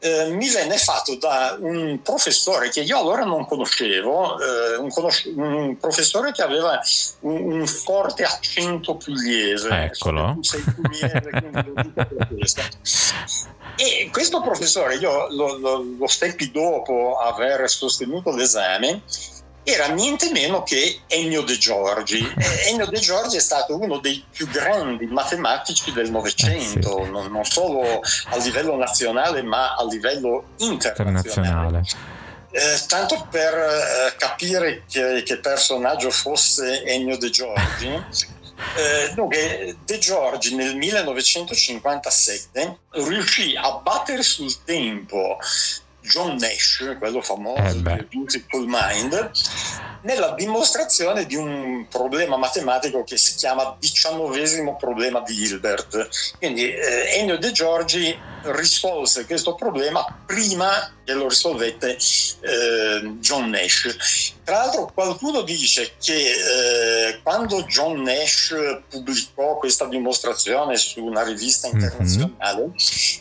eh, 0.00 0.30
mi 0.30 0.48
venne 0.48 0.76
fatto 0.76 1.16
da 1.16 1.56
un 1.58 2.00
professore 2.02 2.68
che 2.70 2.82
io 2.82 2.98
allora 2.98 3.24
non 3.24 3.46
conoscevo, 3.46 4.38
eh, 4.38 4.76
un, 4.76 4.90
conos- 4.90 5.24
un, 5.34 5.76
professore 5.78 6.30
che 6.32 6.42
aveva 6.42 6.80
un, 7.20 7.52
un 7.52 7.66
forte 7.66 8.22
accento 8.22 8.94
pugliese. 8.94 9.68
Eccolo. 9.68 10.38
Sei 10.40 10.62
pugliese, 10.62 11.30
e 13.76 14.08
questo 14.12 14.40
professore, 14.40 14.96
io 14.96 15.28
lo, 15.30 15.58
lo, 15.58 15.84
lo 15.98 16.06
steppi 16.06 16.50
dopo 16.52 17.16
aver 17.18 17.68
sostenuto 17.68 18.30
l'esame, 18.30 19.02
era 19.68 19.88
niente 19.88 20.30
meno 20.30 20.62
che 20.62 21.00
Ennio 21.06 21.42
De 21.42 21.58
Giorgi. 21.58 22.26
Ennio 22.68 22.86
De 22.86 22.98
Giorgi 22.98 23.36
è 23.36 23.40
stato 23.40 23.78
uno 23.78 23.98
dei 23.98 24.24
più 24.30 24.48
grandi 24.48 25.04
matematici 25.06 25.92
del 25.92 26.10
Novecento, 26.10 27.00
eh 27.00 27.04
sì. 27.04 27.10
non, 27.10 27.44
solo 27.44 27.82
a 27.82 28.36
livello 28.36 28.76
nazionale 28.76 29.42
ma 29.42 29.74
a 29.74 29.84
livello 29.84 30.44
internazionale. 30.56 31.18
internazionale. 31.18 31.82
Eh, 32.50 32.80
tanto 32.86 33.26
per 33.30 33.52
eh, 33.52 34.14
capire 34.16 34.84
che, 34.88 35.22
che, 35.22 35.36
personaggio 35.36 36.10
fosse 36.10 36.82
Ennio 36.84 37.18
De 37.18 37.28
Giorgi, 37.28 37.88
eh, 38.74 39.12
dunque, 39.12 39.76
De 39.84 39.98
Giorgi 39.98 40.54
nel 40.54 40.74
1957 40.76 42.78
riuscì 42.92 43.54
a 43.54 43.72
battere 43.72 44.22
sul 44.22 44.64
tempo 44.64 45.36
John 46.08 46.36
Nash, 46.36 46.96
quello 46.98 47.20
famoso 47.20 47.62
eh 47.62 48.06
Beautiful 48.08 48.64
Mind, 48.66 49.30
nella 50.02 50.30
dimostrazione 50.30 51.26
di 51.26 51.36
un 51.36 51.86
problema 51.88 52.36
matematico 52.36 53.04
che 53.04 53.16
si 53.16 53.34
chiama 53.34 53.76
diciannovesimo 53.78 54.76
problema 54.76 55.20
di 55.20 55.42
Hilbert. 55.42 56.36
Quindi 56.38 56.72
eh, 56.72 57.18
Ennio 57.18 57.38
De 57.38 57.52
Giorgi 57.52 58.16
risolse 58.42 59.26
questo 59.26 59.54
problema 59.54 60.04
prima 60.26 60.92
che 61.04 61.12
lo 61.12 61.28
risolvette 61.28 61.96
eh, 61.96 63.16
John 63.18 63.50
Nash. 63.50 64.36
Tra 64.48 64.60
l'altro 64.60 64.90
qualcuno 64.94 65.42
dice 65.42 65.92
che 66.02 66.14
eh, 66.14 67.20
quando 67.22 67.64
John 67.64 68.00
Nash 68.00 68.54
pubblicò 68.88 69.58
questa 69.58 69.84
dimostrazione 69.84 70.78
su 70.78 71.04
una 71.04 71.22
rivista 71.22 71.68
mhm. 71.68 71.74
internazionale 71.74 72.62
mm-hmm. 72.62 72.70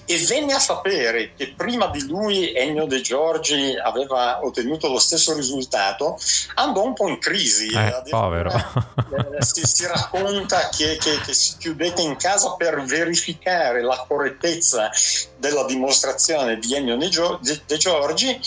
e 0.05 0.25
venne 0.25 0.53
a 0.53 0.59
sapere 0.59 1.33
che 1.35 1.53
prima 1.53 1.87
di 1.87 2.07
lui 2.07 2.53
Ennio 2.53 2.85
De 2.85 3.01
Giorgi 3.01 3.75
aveva 3.75 4.39
ottenuto 4.41 4.87
lo 4.87 4.99
stesso 4.99 5.33
risultato, 5.33 6.17
andò 6.55 6.85
un 6.85 6.93
po' 6.93 7.09
in 7.09 7.19
crisi. 7.19 7.73
Eh, 7.73 8.03
povero. 8.09 8.49
Eh, 8.49 9.43
si, 9.43 9.65
si, 9.65 9.85
racconta 9.85 10.69
che, 10.69 10.97
che, 10.97 11.19
che 11.25 11.33
si 11.33 11.57
chiudette 11.57 12.01
in 12.01 12.15
casa 12.15 12.51
per 12.51 12.81
verificare 12.83 13.83
la 13.83 14.05
correttezza 14.07 14.89
della 15.37 15.65
dimostrazione 15.65 16.57
di 16.57 16.73
Ennio 16.73 16.95
De 16.95 17.77
Giorgi 17.77 18.39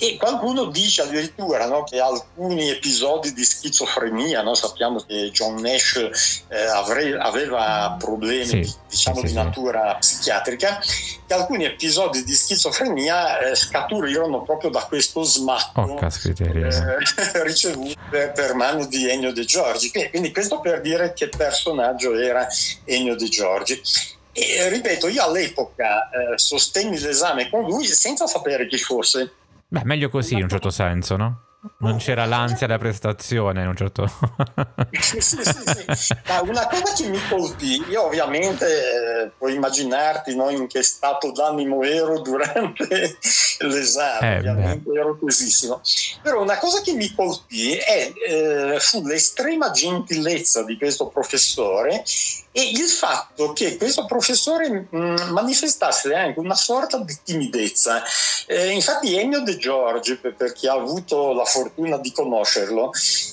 e 0.00 0.16
qualcuno 0.16 0.66
dice 0.66 1.02
addirittura 1.02 1.66
no, 1.66 1.82
che 1.82 2.00
alcuni 2.28 2.70
episodi 2.70 3.32
di 3.32 3.44
schizofrenia, 3.44 4.42
no, 4.42 4.54
sappiamo 4.54 5.00
che 5.00 5.30
John 5.32 5.60
Nash 5.60 6.44
eh, 6.48 6.62
avre, 6.62 7.16
aveva 7.16 7.96
problemi 7.98 8.64
sì, 8.64 8.74
diciamo, 8.88 9.20
sì, 9.20 9.26
di 9.26 9.32
natura 9.32 9.96
psichiatrica, 9.98 10.78
che 11.26 11.34
alcuni 11.34 11.64
episodi 11.64 12.22
di 12.22 12.32
schizofrenia 12.32 13.40
eh, 13.40 13.54
scaturirono 13.54 14.42
proprio 14.42 14.70
da 14.70 14.84
questo 14.84 15.22
smacco 15.22 15.80
oh, 15.80 15.98
eh, 15.98 17.42
ricevuto 17.42 17.98
per 18.10 18.54
mano 18.54 18.86
di 18.86 19.08
Ennio 19.08 19.32
De 19.32 19.44
Giorgi. 19.44 19.90
Quindi 19.90 20.32
questo 20.32 20.60
per 20.60 20.80
dire 20.80 21.12
che 21.14 21.28
personaggio 21.28 22.14
era 22.14 22.46
Ennio 22.84 23.16
De 23.16 23.28
Giorgi. 23.28 23.80
E 24.32 24.68
ripeto, 24.68 25.08
io 25.08 25.24
all'epoca 25.24 26.08
eh, 26.10 26.38
sostenni 26.38 27.00
l'esame 27.00 27.50
con 27.50 27.64
lui 27.64 27.84
senza 27.86 28.28
sapere 28.28 28.68
chi 28.68 28.78
fosse. 28.78 29.32
Beh, 29.66 29.82
meglio 29.84 30.08
così 30.08 30.34
in 30.34 30.42
un 30.42 30.48
certo 30.48 30.70
senso, 30.70 31.16
no? 31.16 31.42
Non 31.78 31.96
c'era 31.98 32.24
l'ansia 32.24 32.66
da 32.66 32.78
prestazione 32.78 33.62
in 33.62 33.68
un 33.68 33.76
certo 33.76 34.06
sì, 35.00 35.20
sì, 35.20 35.38
sì, 35.42 35.94
sì. 35.94 36.16
Ma 36.26 36.40
una 36.42 36.66
cosa 36.66 36.92
che 36.94 37.08
mi 37.08 37.18
colpì, 37.28 37.84
io 37.88 38.04
ovviamente 38.04 38.66
eh, 38.66 39.30
puoi 39.36 39.54
immaginarti 39.54 40.36
no, 40.36 40.50
in 40.50 40.68
che 40.68 40.82
stato 40.82 41.32
d'animo 41.32 41.82
ero 41.82 42.20
durante 42.20 43.18
l'esame, 43.60 44.34
eh, 44.34 44.38
ovviamente 44.38 44.90
beh. 44.90 44.98
ero 44.98 45.18
tesissimo. 45.20 45.80
Però 46.22 46.42
una 46.42 46.58
cosa 46.58 46.80
che 46.80 46.92
mi 46.92 47.12
colpì 47.14 47.72
è, 47.74 48.12
eh, 48.28 48.76
fu 48.78 49.04
l'estrema 49.04 49.70
gentilezza 49.70 50.62
di 50.62 50.76
questo 50.76 51.08
professore 51.08 52.04
e 52.58 52.70
il 52.70 52.88
fatto 52.88 53.52
che 53.52 53.76
questo 53.76 54.04
professore 54.06 54.88
mh, 54.90 54.96
mm, 54.96 55.16
manifestasse 55.30 56.12
anche 56.14 56.40
una 56.40 56.56
sorta 56.56 56.98
di 56.98 57.16
timidezza. 57.22 58.02
Eh, 58.46 58.70
infatti 58.70 59.16
Ennio 59.16 59.42
De 59.42 59.56
Giorgi, 59.56 60.16
per, 60.16 60.34
per, 60.34 60.52
chi 60.52 60.66
ha 60.66 60.72
avuto 60.72 61.32
la 61.32 61.44
fortuna 61.44 61.57
di 62.00 62.12
conoscerlo, 62.12 62.90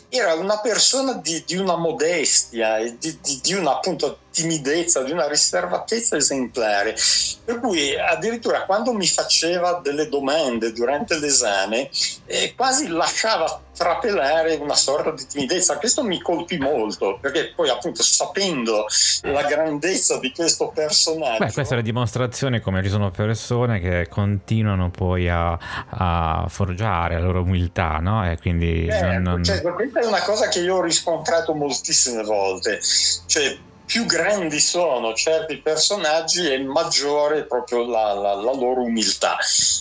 era 0.10 0.34
una 0.34 0.60
persona 0.60 1.14
di, 1.14 1.44
di 1.46 1.56
una 1.56 1.76
modestia 1.76 2.80
di, 2.80 3.18
di, 3.22 3.40
di 3.42 3.54
una 3.54 3.72
appunto 3.72 4.20
timidezza, 4.32 5.04
di 5.04 5.12
una 5.12 5.28
riservatezza 5.28 6.16
esemplare. 6.16 6.96
Per 7.44 7.60
cui 7.60 7.98
addirittura 7.98 8.66
quando 8.66 8.94
mi 8.94 9.08
faceva 9.08 9.80
delle 9.84 10.10
domande 10.10 10.72
durante 10.72 11.18
l'esame, 11.20 11.90
eh, 12.26 12.54
quasi 12.56 12.88
lasciava 12.88 13.62
trapelare 13.76 14.56
una 14.56 14.76
sorta 14.76 15.12
di 15.12 15.26
timidezza. 15.28 15.78
Questo 15.78 16.04
mi 16.04 16.22
colpì 16.22 16.58
molto, 16.58 17.18
perché 17.20 17.52
poi 17.56 17.70
appunto 17.70 18.02
sapendo 18.04 18.86
la 19.24 19.44
grandezza 19.44 20.20
di 20.20 20.32
questo 20.32 20.72
personaggio... 20.74 21.46
Beh, 21.46 21.52
questa 21.52 21.74
è 21.74 21.78
la 21.78 21.84
dimostrazione 21.84 22.62
come 22.62 22.82
ci 22.84 22.90
sono 22.90 23.12
persone 23.12 23.80
che 23.80 24.08
continuano 24.10 24.90
poi 24.90 25.30
a, 25.30 25.58
a 25.90 26.46
forgiare 26.48 27.20
la 27.20 27.26
loro 27.26 27.42
umiltà, 27.42 27.98
no? 27.98 28.30
E 28.30 28.38
quindi... 28.38 28.88
Eh, 28.88 29.18
non... 29.20 29.44
cioè, 29.44 29.62
questa 29.62 30.00
è 30.00 30.06
una 30.06 30.22
cosa 30.22 30.48
che 30.48 30.60
io 30.60 30.78
ho 30.78 30.82
riscontrato 30.82 31.54
moltissime 31.54 32.24
volte. 32.24 32.80
Cioè, 33.26 33.58
più 33.86 34.06
grandi 34.06 34.60
sono 34.60 35.13
certi 35.13 35.58
personaggi 35.58 36.52
e 36.52 36.60
maggiore 36.60 37.43
proprio 37.43 37.86
la, 37.86 38.13
la, 38.13 38.34
la 38.34 38.54
loro 38.54 38.82
umiltà. 38.82 39.38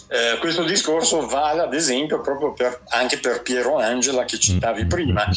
Eh, 0.08 0.38
questo 0.38 0.62
discorso 0.64 1.26
vale 1.26 1.62
ad 1.62 1.74
esempio 1.74 2.20
proprio 2.20 2.52
per, 2.52 2.82
anche 2.88 3.18
per 3.18 3.42
Piero 3.42 3.78
Angela 3.78 4.24
che 4.24 4.38
citavi 4.38 4.84
mm. 4.84 4.88
prima. 4.88 5.28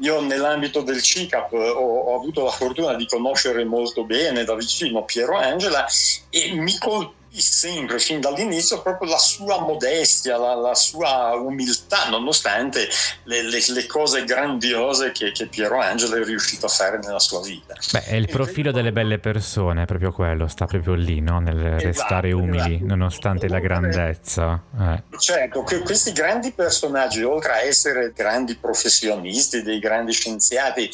Io 0.00 0.20
nell'ambito 0.20 0.82
del 0.82 1.02
CICAP 1.02 1.52
ho, 1.52 1.58
ho 1.58 2.16
avuto 2.16 2.44
la 2.44 2.50
fortuna 2.50 2.94
di 2.94 3.06
conoscere 3.06 3.64
molto 3.64 4.04
bene 4.04 4.44
da 4.44 4.54
vicino 4.54 5.04
Piero 5.04 5.36
Angela 5.36 5.86
e 6.30 6.52
mi 6.54 6.76
colpisce 6.78 7.16
sempre, 7.40 7.98
fin 7.98 8.20
dall'inizio, 8.20 8.82
proprio 8.82 9.10
la 9.10 9.18
sua 9.18 9.60
modestia, 9.60 10.36
la, 10.36 10.54
la 10.54 10.74
sua 10.74 11.34
umiltà, 11.34 12.08
nonostante 12.08 12.88
le, 13.24 13.42
le, 13.42 13.58
le 13.66 13.86
cose 13.86 14.24
grandiose 14.24 15.12
che, 15.12 15.32
che, 15.32 15.46
Piero 15.46 15.80
Angelo 15.80 16.16
è 16.16 16.24
riuscito 16.24 16.66
a 16.66 16.68
fare 16.68 16.98
nella 16.98 17.18
sua 17.18 17.40
vita. 17.40 17.74
Beh, 17.92 18.04
è 18.04 18.14
il 18.14 18.28
profilo 18.28 18.72
delle 18.72 18.92
belle 18.92 19.18
persone, 19.18 19.82
è 19.82 19.86
proprio 19.86 20.12
quello, 20.12 20.46
sta 20.48 20.66
proprio 20.66 20.94
lì, 20.94 21.20
no? 21.20 21.40
nel 21.40 21.58
esatto, 21.58 21.84
restare 21.84 22.32
umili, 22.32 22.74
esatto. 22.74 22.86
nonostante 22.86 23.48
la 23.48 23.58
grandezza. 23.58 24.62
Eh. 24.78 25.02
Certo, 25.18 25.62
che 25.62 25.80
questi 25.80 26.12
grandi 26.12 26.52
personaggi, 26.52 27.22
oltre 27.22 27.52
a 27.52 27.62
essere 27.62 28.12
grandi 28.14 28.56
professionisti, 28.56 29.62
dei 29.62 29.78
grandi 29.78 30.12
scienziati, 30.12 30.90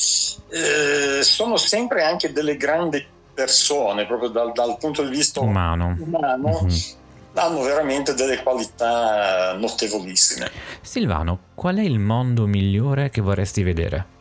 eh, 0.50 1.22
sono 1.22 1.56
sempre 1.56 2.04
anche 2.04 2.32
delle 2.32 2.56
grandi 2.56 3.12
persone, 3.34 4.06
proprio 4.06 4.28
dal, 4.28 4.52
dal 4.52 4.78
punto 4.78 5.02
di 5.02 5.10
vista 5.10 5.40
umano, 5.40 5.96
umano 5.98 6.60
mm-hmm. 6.62 6.78
hanno 7.34 7.62
veramente 7.62 8.14
delle 8.14 8.42
qualità 8.42 9.54
notevolissime. 9.54 10.50
Silvano, 10.80 11.38
qual 11.54 11.76
è 11.76 11.82
il 11.82 11.98
mondo 11.98 12.46
migliore 12.46 13.10
che 13.10 13.20
vorresti 13.20 13.62
vedere? 13.62 14.12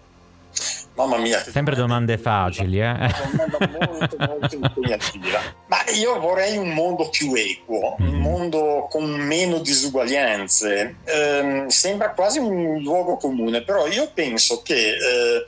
Mamma 0.96 1.18
mia, 1.18 1.40
sempre 1.40 1.76
domande 1.76 2.20
facili, 2.20 2.80
eh? 2.80 2.94
Domanda 2.94 3.88
molto, 3.88 4.16
molto 4.20 4.56
impegnativa. 4.56 5.40
Ma 5.66 5.78
io 6.00 6.20
vorrei 6.20 6.56
un 6.58 6.70
mondo 6.70 7.10
più 7.10 7.34
equo, 7.34 7.98
mm. 8.00 8.08
un 8.08 8.20
mondo 8.20 8.88
con 8.92 9.10
meno 9.10 9.58
disuguaglianze. 9.58 10.98
Eh, 11.04 11.66
sembra 11.68 12.12
quasi 12.12 12.38
un 12.38 12.78
luogo 12.84 13.18
comune, 13.18 13.64
però 13.64 13.88
io 13.88 14.12
penso 14.14 14.62
che 14.62 14.90
eh, 14.90 15.46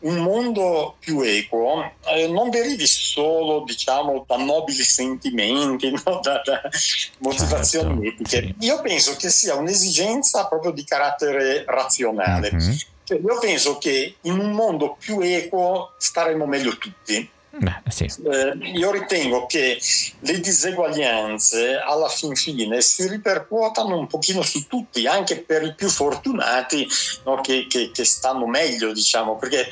un 0.00 0.16
mondo 0.18 0.96
più 0.98 1.20
equo 1.22 1.92
eh, 2.06 2.28
non 2.28 2.50
derivi 2.50 2.86
solo 2.86 3.64
diciamo, 3.64 4.24
da 4.26 4.36
nobili 4.36 4.82
sentimenti, 4.82 5.90
no? 6.04 6.20
da, 6.22 6.40
da, 6.44 6.62
motivazioni 7.18 8.04
certo, 8.04 8.22
etiche. 8.22 8.54
Sì. 8.58 8.66
Io 8.66 8.80
penso 8.80 9.16
che 9.16 9.30
sia 9.30 9.54
un'esigenza 9.54 10.46
proprio 10.46 10.72
di 10.72 10.84
carattere 10.84 11.64
razionale. 11.66 12.52
Mm-hmm. 12.52 12.74
Cioè, 13.04 13.20
io 13.20 13.38
penso 13.38 13.78
che 13.78 14.16
in 14.22 14.38
un 14.38 14.50
mondo 14.50 14.96
più 14.98 15.20
equo 15.20 15.92
staremo 15.96 16.44
meglio 16.44 16.76
tutti. 16.76 17.30
Beh, 17.58 17.82
sì. 17.88 18.04
eh, 18.04 18.54
io 18.74 18.90
ritengo 18.90 19.46
che 19.46 19.80
le 20.20 20.40
diseguaglianze 20.40 21.76
alla 21.78 22.08
fin 22.08 22.34
fine 22.34 22.82
si 22.82 23.08
ripercuotano 23.08 23.98
un 23.98 24.06
pochino 24.06 24.42
su 24.42 24.66
tutti, 24.66 25.06
anche 25.06 25.40
per 25.42 25.62
i 25.62 25.74
più 25.74 25.88
fortunati 25.88 26.86
no, 27.24 27.40
che, 27.40 27.66
che, 27.66 27.90
che, 27.92 28.04
stanno 28.04 28.46
meglio, 28.46 28.92
diciamo, 28.92 29.36
perché 29.36 29.70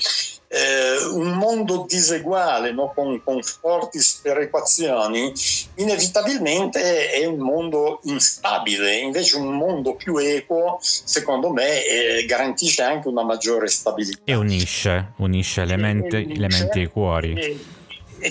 eh, 0.55 1.05
un 1.13 1.33
mondo 1.33 1.85
diseguale 1.89 2.73
no, 2.73 2.93
con, 2.95 3.21
con, 3.25 3.43
forti 3.43 3.99
sperequazioni 3.99 5.33
inevitabilmente 5.77 7.11
è 7.11 7.25
un 7.27 7.39
mondo 7.39 8.01
instabile, 8.05 8.99
invece 8.99 9.37
un 9.37 9.57
mondo 9.57 9.97
più 9.97 10.17
equo 10.19 10.79
secondo 10.81 11.51
me 11.51 11.85
eh, 11.85 12.25
garantisce 12.27 12.83
anche 12.83 13.09
una 13.09 13.25
maggiore 13.25 13.67
stabilità. 13.67 14.21
E 14.25 14.35
unisce, 14.35 15.13
unisce 15.17 15.63
elementi, 15.63 16.17
unisce, 16.17 16.33
elementi 16.33 16.81
e 16.83 16.89
cuori. 16.89 17.33
E 17.35 17.59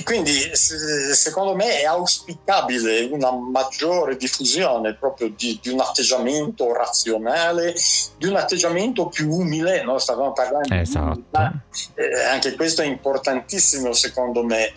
quindi 0.01 0.31
secondo 0.55 1.55
me 1.55 1.81
è 1.81 1.85
auspicabile 1.85 3.03
una 3.11 3.31
maggiore 3.31 4.17
diffusione 4.17 4.95
proprio 4.95 5.29
di, 5.29 5.59
di 5.61 5.69
un 5.69 5.81
atteggiamento 5.81 6.73
razionale, 6.73 7.75
di 8.17 8.25
un 8.25 8.35
atteggiamento 8.35 9.07
più 9.07 9.29
umile, 9.29 9.83
no? 9.83 9.99
stavamo 9.99 10.33
parlando 10.33 10.73
esatto. 10.73 11.21
di 11.29 12.01
eh, 12.01 12.23
anche 12.23 12.55
questo 12.55 12.81
è 12.81 12.85
importantissimo 12.85 13.93
secondo 13.93 14.43
me, 14.43 14.73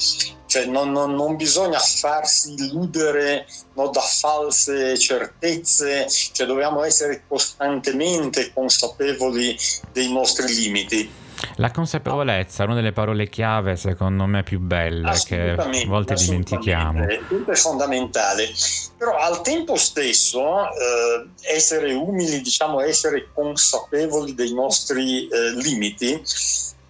cioè 0.46 0.66
non, 0.66 0.92
non, 0.92 1.14
non 1.14 1.36
bisogna 1.36 1.78
farsi 1.78 2.52
illudere 2.52 3.46
no, 3.74 3.88
da 3.88 4.00
false 4.00 4.98
certezze, 4.98 6.06
cioè 6.08 6.46
dobbiamo 6.46 6.84
essere 6.84 7.22
costantemente 7.26 8.52
consapevoli 8.52 9.56
dei 9.92 10.12
nostri 10.12 10.52
limiti 10.52 11.24
la 11.56 11.70
consapevolezza 11.70 12.62
è 12.62 12.66
una 12.66 12.74
delle 12.74 12.92
parole 12.92 13.28
chiave, 13.28 13.76
secondo 13.76 14.26
me, 14.26 14.42
più 14.42 14.60
belle 14.60 15.12
che 15.24 15.52
a 15.52 15.68
volte 15.86 16.14
dimentichiamo. 16.14 17.06
Tutto 17.28 17.50
è 17.50 17.56
fondamentale, 17.56 18.48
però 18.96 19.16
al 19.16 19.42
tempo 19.42 19.76
stesso 19.76 20.66
eh, 20.66 21.28
essere 21.54 21.92
umili, 21.92 22.40
diciamo, 22.40 22.80
essere 22.80 23.28
consapevoli 23.32 24.34
dei 24.34 24.52
nostri 24.52 25.28
eh, 25.28 25.52
limiti 25.54 26.22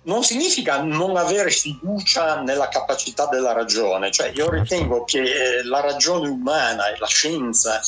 non 0.07 0.23
significa 0.23 0.81
non 0.83 1.17
avere 1.17 1.51
fiducia 1.51 2.41
nella 2.41 2.69
capacità 2.69 3.27
della 3.27 3.53
ragione, 3.53 4.11
cioè 4.11 4.33
io 4.35 4.51
ritengo 4.51 5.05
che 5.05 5.21
eh, 5.21 5.65
la 5.65 5.81
ragione 5.81 6.29
umana 6.29 6.89
e 6.89 6.99
la 6.99 7.07
scienza 7.07 7.81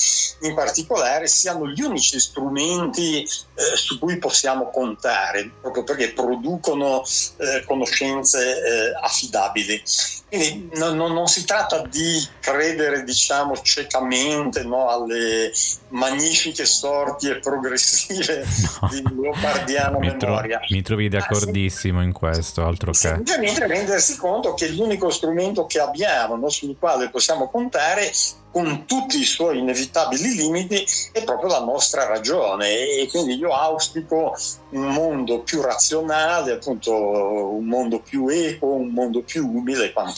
in 0.42 0.54
particolare 0.54 1.28
siano 1.28 1.66
gli 1.68 1.80
unici 1.80 2.18
strumenti 2.18 3.22
eh, 3.22 3.76
su 3.76 3.98
cui 3.98 4.18
possiamo 4.18 4.70
contare, 4.70 5.50
proprio 5.60 5.84
perché 5.84 6.12
producono 6.12 7.02
eh, 7.36 7.64
conoscenze 7.64 8.50
eh, 8.50 8.98
affidabili. 9.00 9.82
Quindi 10.28 10.70
no, 10.74 10.92
no, 10.92 11.08
non 11.08 11.26
si 11.26 11.46
tratta 11.46 11.86
di 11.86 12.22
credere, 12.40 13.02
diciamo, 13.02 13.56
ciecamente 13.62 14.62
no, 14.62 14.88
alle 14.88 15.50
magnifiche 15.88 16.66
sorti 16.66 17.30
e 17.30 17.38
progressive 17.38 18.44
di 18.90 19.02
leopardiana 19.18 19.98
mi 19.98 20.08
memoria. 20.08 20.58
Tro- 20.58 20.66
mi 20.68 20.82
trovi 20.82 21.08
d'accordissimo 21.08 22.02
in 22.02 22.12
questo, 22.12 22.62
altro 22.64 22.92
che... 22.92 22.98
Semplicemente 22.98 23.66
rendersi 23.66 24.16
conto 24.18 24.52
che 24.52 24.68
l'unico 24.68 25.08
strumento 25.08 25.64
che 25.64 25.80
abbiamo, 25.80 26.48
sul 26.50 26.76
quale 26.78 27.08
possiamo 27.08 27.48
contare, 27.48 28.12
con 28.50 28.86
tutti 28.86 29.20
i 29.20 29.24
suoi 29.24 29.58
inevitabili 29.58 30.34
limiti 30.34 30.84
è 31.12 31.22
proprio 31.22 31.50
la 31.50 31.60
nostra 31.60 32.06
ragione 32.06 32.68
e 32.68 33.06
quindi 33.10 33.34
io 33.34 33.50
auspico 33.50 34.34
un 34.70 34.86
mondo 34.86 35.40
più 35.40 35.60
razionale, 35.60 36.52
appunto 36.52 36.92
un 36.92 37.64
mondo 37.66 38.00
più 38.00 38.28
equo, 38.28 38.74
un 38.74 38.88
mondo 38.88 39.22
più 39.22 39.46
umile 39.46 39.86
e 39.86 39.92
quant'altro. 39.92 40.17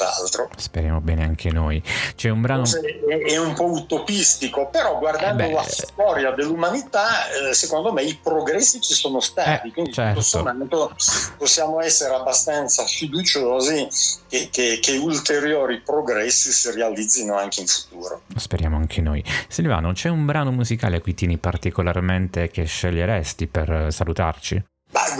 Speriamo 0.57 1.01
bene 1.01 1.25
anche 1.25 1.51
noi. 1.51 1.83
C'è 2.15 2.29
un 2.29 2.41
brano... 2.41 2.65
È, 2.65 3.37
un 3.37 3.55
po' 3.55 3.71
utopistico, 3.71 4.69
però 4.69 4.99
guardando 4.99 5.43
eh 5.43 5.53
la 5.53 5.63
storia 5.63 6.31
dell'umanità, 6.33 7.29
eh, 7.29 7.55
secondo 7.55 7.93
me 7.93 8.03
i 8.03 8.19
progressi 8.23 8.81
ci 8.81 8.95
sono 8.95 9.21
stati, 9.21 9.69
eh, 9.69 9.73
quindi 9.73 9.93
certo. 9.93 10.15
possiamo 10.21 10.91
possiamo 11.37 11.81
essere 11.81 12.15
abbastanza 12.15 12.85
fiduciosi 12.85 13.89
che, 14.29 14.49
che, 14.51 14.79
che, 14.81 14.97
ulteriori 14.97 15.81
progressi 15.81 16.53
si 16.53 16.71
realizzino 16.73 17.37
anche 17.37 17.61
in 17.61 17.67
futuro. 17.67 18.23
Speriamo 18.37 18.77
anche 18.77 19.01
noi. 19.01 19.25
Silvano, 19.49 19.93
c'è 19.93 20.09
un 20.09 20.27
brano 20.27 20.51
musicale 20.53 20.97
a 20.97 21.01
cui 21.01 21.15
tieni 21.15 21.39
particolarmente 21.39 22.51
che 22.51 22.65
sceglieresti 22.65 23.47
per 23.47 23.89
salutarci? 23.91 24.63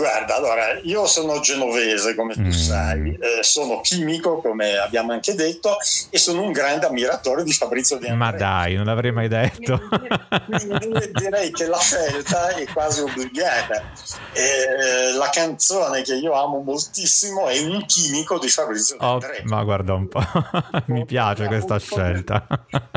Guarda, 0.01 0.35
allora, 0.35 0.79
io 0.81 1.05
sono 1.05 1.39
genovese, 1.41 2.15
come 2.15 2.33
tu 2.33 2.41
mm. 2.41 2.49
sai, 2.49 3.11
eh, 3.11 3.43
sono 3.43 3.81
chimico, 3.81 4.41
come 4.41 4.77
abbiamo 4.77 5.11
anche 5.11 5.35
detto, 5.35 5.77
e 6.09 6.17
sono 6.17 6.41
un 6.41 6.51
grande 6.51 6.87
ammiratore 6.87 7.43
di 7.43 7.53
Fabrizio 7.53 7.99
Di 7.99 8.07
Andrea. 8.07 8.31
Ma 8.31 8.35
dai, 8.35 8.73
non 8.73 8.85
l'avrei 8.85 9.11
mai 9.11 9.27
detto. 9.27 9.79
Quindi 10.47 11.11
direi 11.13 11.51
che 11.51 11.67
la 11.67 11.77
scelta 11.77 12.47
è 12.55 12.65
quasi 12.73 13.01
obbligata. 13.01 13.91
Eh, 14.33 15.13
la 15.15 15.29
canzone 15.31 16.01
che 16.01 16.15
io 16.15 16.33
amo 16.33 16.61
moltissimo 16.61 17.47
è 17.47 17.59
Un 17.59 17.85
chimico 17.85 18.39
di 18.39 18.47
Fabrizio 18.47 18.97
Di 18.97 19.05
Andrea. 19.05 19.41
Oh, 19.41 19.49
ma 19.49 19.63
guarda 19.63 19.93
un 19.93 20.07
po', 20.07 20.23
mi 20.87 21.05
piace 21.05 21.45
questa 21.45 21.77
scelta. 21.77 22.43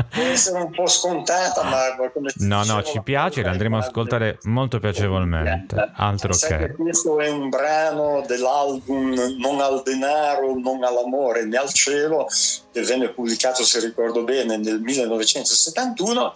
Può 0.09 0.23
essere 0.23 0.57
un 0.57 0.71
po' 0.71 0.87
scontata, 0.87 1.61
ma 1.65 2.09
come 2.11 2.31
No, 2.37 2.63
no, 2.63 2.81
ci 2.81 2.99
piace, 3.03 3.43
l'andremo 3.43 3.77
a 3.77 3.81
ascoltare 3.81 4.39
molto 4.45 4.79
piacevolmente. 4.79 5.91
Altro 5.93 6.33
che 6.33 6.73
questo 6.95 7.19
è 7.19 7.29
un 7.29 7.49
brano 7.49 8.23
dell'album 8.25 9.13
Non 9.37 9.59
al 9.59 9.83
denaro, 9.83 10.57
non 10.57 10.81
all'amore 10.83 11.43
né 11.43 11.57
al 11.57 11.73
cielo, 11.73 12.27
che 12.71 12.81
venne 12.83 13.09
pubblicato, 13.09 13.65
se 13.65 13.81
ricordo 13.81 14.23
bene, 14.23 14.55
nel 14.55 14.79
1971 14.79 16.31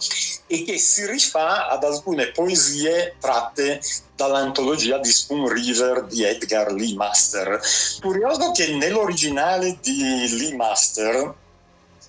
e 0.46 0.62
che 0.62 0.76
si 0.76 1.06
rifà 1.06 1.68
ad 1.68 1.82
alcune 1.82 2.30
poesie 2.30 3.16
tratte 3.18 3.80
dall'antologia 4.14 4.98
di 4.98 5.10
Spoon 5.10 5.48
River 5.48 6.04
di 6.04 6.24
Edgar 6.24 6.72
Lee 6.72 6.94
Master. 6.94 7.58
Curioso 8.02 8.50
che 8.50 8.74
nell'originale 8.74 9.78
di 9.80 10.28
Lee 10.36 10.54
Master 10.56 11.34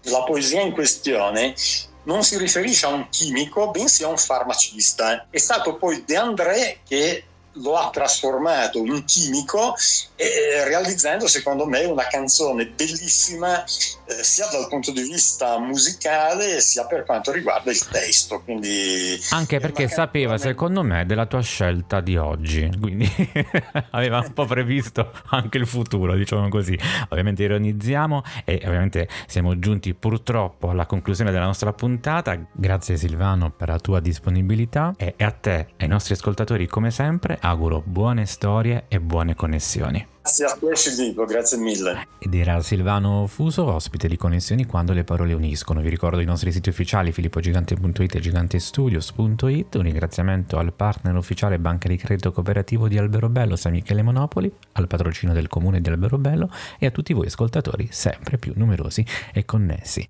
la 0.03 0.23
poesia 0.23 0.59
in 0.59 0.73
questione 0.73 1.55
non 2.03 2.23
si 2.23 2.37
riferisce 2.37 2.85
a 2.85 2.89
un 2.89 3.07
chimico, 3.09 3.71
bensì 3.71 4.03
a 4.03 4.07
un 4.07 4.17
farmacista. 4.17 5.27
È 5.29 5.37
stato 5.37 5.75
poi 5.75 6.03
De 6.03 6.17
André 6.17 6.79
che 6.85 7.25
lo 7.55 7.75
ha 7.77 7.89
trasformato 7.89 8.77
in 8.79 9.03
chimico 9.03 9.75
eh, 10.15 10.63
realizzando 10.65 11.27
secondo 11.27 11.65
me 11.65 11.83
una 11.83 12.07
canzone 12.07 12.67
bellissima 12.67 13.63
eh, 13.63 14.23
sia 14.23 14.47
dal 14.51 14.67
punto 14.67 14.91
di 14.91 15.01
vista 15.01 15.57
musicale 15.59 16.61
sia 16.61 16.85
per 16.85 17.05
quanto 17.05 17.31
riguarda 17.31 17.71
il 17.71 17.87
testo. 17.87 18.41
Quindi 18.41 19.19
anche 19.31 19.59
perché 19.59 19.87
sapeva 19.87 20.31
canzone... 20.31 20.51
secondo 20.51 20.83
me 20.83 21.05
della 21.05 21.25
tua 21.25 21.41
scelta 21.41 22.01
di 22.01 22.17
oggi. 22.17 22.69
Quindi 22.79 23.09
aveva 23.91 24.19
un 24.19 24.33
po' 24.33 24.45
previsto 24.45 25.11
anche 25.29 25.57
il 25.57 25.67
futuro 25.67 26.15
diciamo 26.15 26.49
così. 26.49 26.77
Ovviamente 27.09 27.43
ironizziamo 27.43 28.23
e 28.45 28.61
ovviamente 28.65 29.07
siamo 29.27 29.57
giunti 29.59 29.93
purtroppo 29.93 30.69
alla 30.69 30.85
conclusione 30.85 31.31
della 31.31 31.45
nostra 31.45 31.73
puntata. 31.73 32.37
Grazie 32.53 32.97
Silvano 32.97 33.51
per 33.51 33.69
la 33.69 33.79
tua 33.79 33.99
disponibilità. 33.99 34.93
E 34.97 35.15
a 35.19 35.31
te 35.31 35.59
e 35.77 35.83
ai 35.83 35.87
nostri 35.87 36.13
ascoltatori 36.13 36.67
come 36.67 36.91
sempre 36.91 37.39
auguro 37.41 37.81
buone 37.85 38.25
storie 38.25 38.85
e 38.87 38.99
buone 38.99 39.35
connessioni 39.35 40.07
Grazie 40.23 40.45
a 40.45 40.55
te 40.55 40.75
Filippo, 40.75 41.25
grazie 41.25 41.57
mille. 41.57 42.07
Ed 42.19 42.35
era 42.35 42.61
Silvano 42.61 43.25
Fuso, 43.25 43.65
ospite 43.65 44.07
di 44.07 44.17
Connessioni 44.17 44.67
quando 44.67 44.93
le 44.93 45.03
parole 45.03 45.33
uniscono. 45.33 45.81
Vi 45.81 45.89
ricordo 45.89 46.19
i 46.19 46.25
nostri 46.25 46.51
siti 46.51 46.69
ufficiali 46.69 47.11
filippogigante.it 47.11 48.15
e 48.15 48.19
gigantestudios.it. 48.19 49.75
Un 49.75 49.81
ringraziamento 49.81 50.59
al 50.59 50.73
partner 50.73 51.15
ufficiale 51.15 51.57
Banca 51.57 51.87
di 51.87 51.97
Credito 51.97 52.31
Cooperativo 52.31 52.87
di 52.87 52.99
Alberobello, 52.99 53.55
San 53.55 53.71
Michele 53.71 54.03
Monopoli, 54.03 54.53
al 54.73 54.85
patrocino 54.85 55.33
del 55.33 55.47
comune 55.47 55.81
di 55.81 55.89
Alberobello 55.89 56.51
e 56.77 56.85
a 56.85 56.91
tutti 56.91 57.13
voi 57.13 57.25
ascoltatori 57.25 57.87
sempre 57.89 58.37
più 58.37 58.53
numerosi 58.55 59.03
e 59.33 59.43
connessi. 59.43 60.07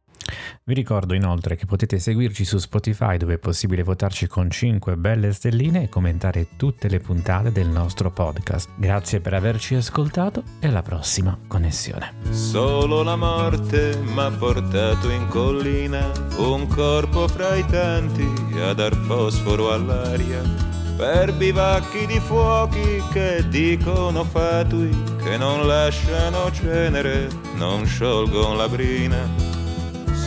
Vi 0.64 0.74
ricordo 0.74 1.14
inoltre 1.14 1.56
che 1.56 1.66
potete 1.66 2.00
seguirci 2.00 2.46
su 2.46 2.58
Spotify 2.58 3.18
dove 3.18 3.36
è 3.36 3.38
possibile 3.38 3.84
votarci 3.84 4.28
con 4.28 4.50
5 4.50 4.96
belle 4.96 5.34
stelline 5.34 5.84
e 5.84 5.90
commentare 5.90 6.50
tutte 6.56 6.88
le 6.88 7.00
puntate 7.00 7.52
del 7.52 7.68
nostro 7.68 8.12
podcast. 8.12 8.70
Grazie 8.76 9.20
per 9.20 9.34
averci 9.34 9.76
ascoltato 9.76 10.44
e 10.60 10.68
alla 10.68 10.82
prossima 10.82 11.38
connessione. 11.48 12.14
Solo 12.30 13.04
la 13.04 13.16
morte 13.16 13.98
m'ha 13.98 14.30
portato 14.30 15.10
in 15.10 15.28
collina, 15.28 16.12
un 16.38 16.68
corpo 16.68 17.28
fra 17.28 17.56
i 17.56 17.66
tanti 17.66 18.28
a 18.62 18.74
dar 18.74 18.96
fosforo 18.96 19.72
all'aria. 19.72 20.70
Per 20.96 21.34
bivacchi 21.34 22.06
di 22.06 22.20
fuochi 22.20 23.02
che 23.12 23.44
dicono 23.50 24.24
fatui, 24.24 24.96
che 25.24 25.38
non 25.38 25.66
lasciano 25.66 26.52
cenere, 26.52 27.28
non 27.56 27.86
sciolgono 27.86 28.54
la 28.54 28.70
brina 28.70 29.52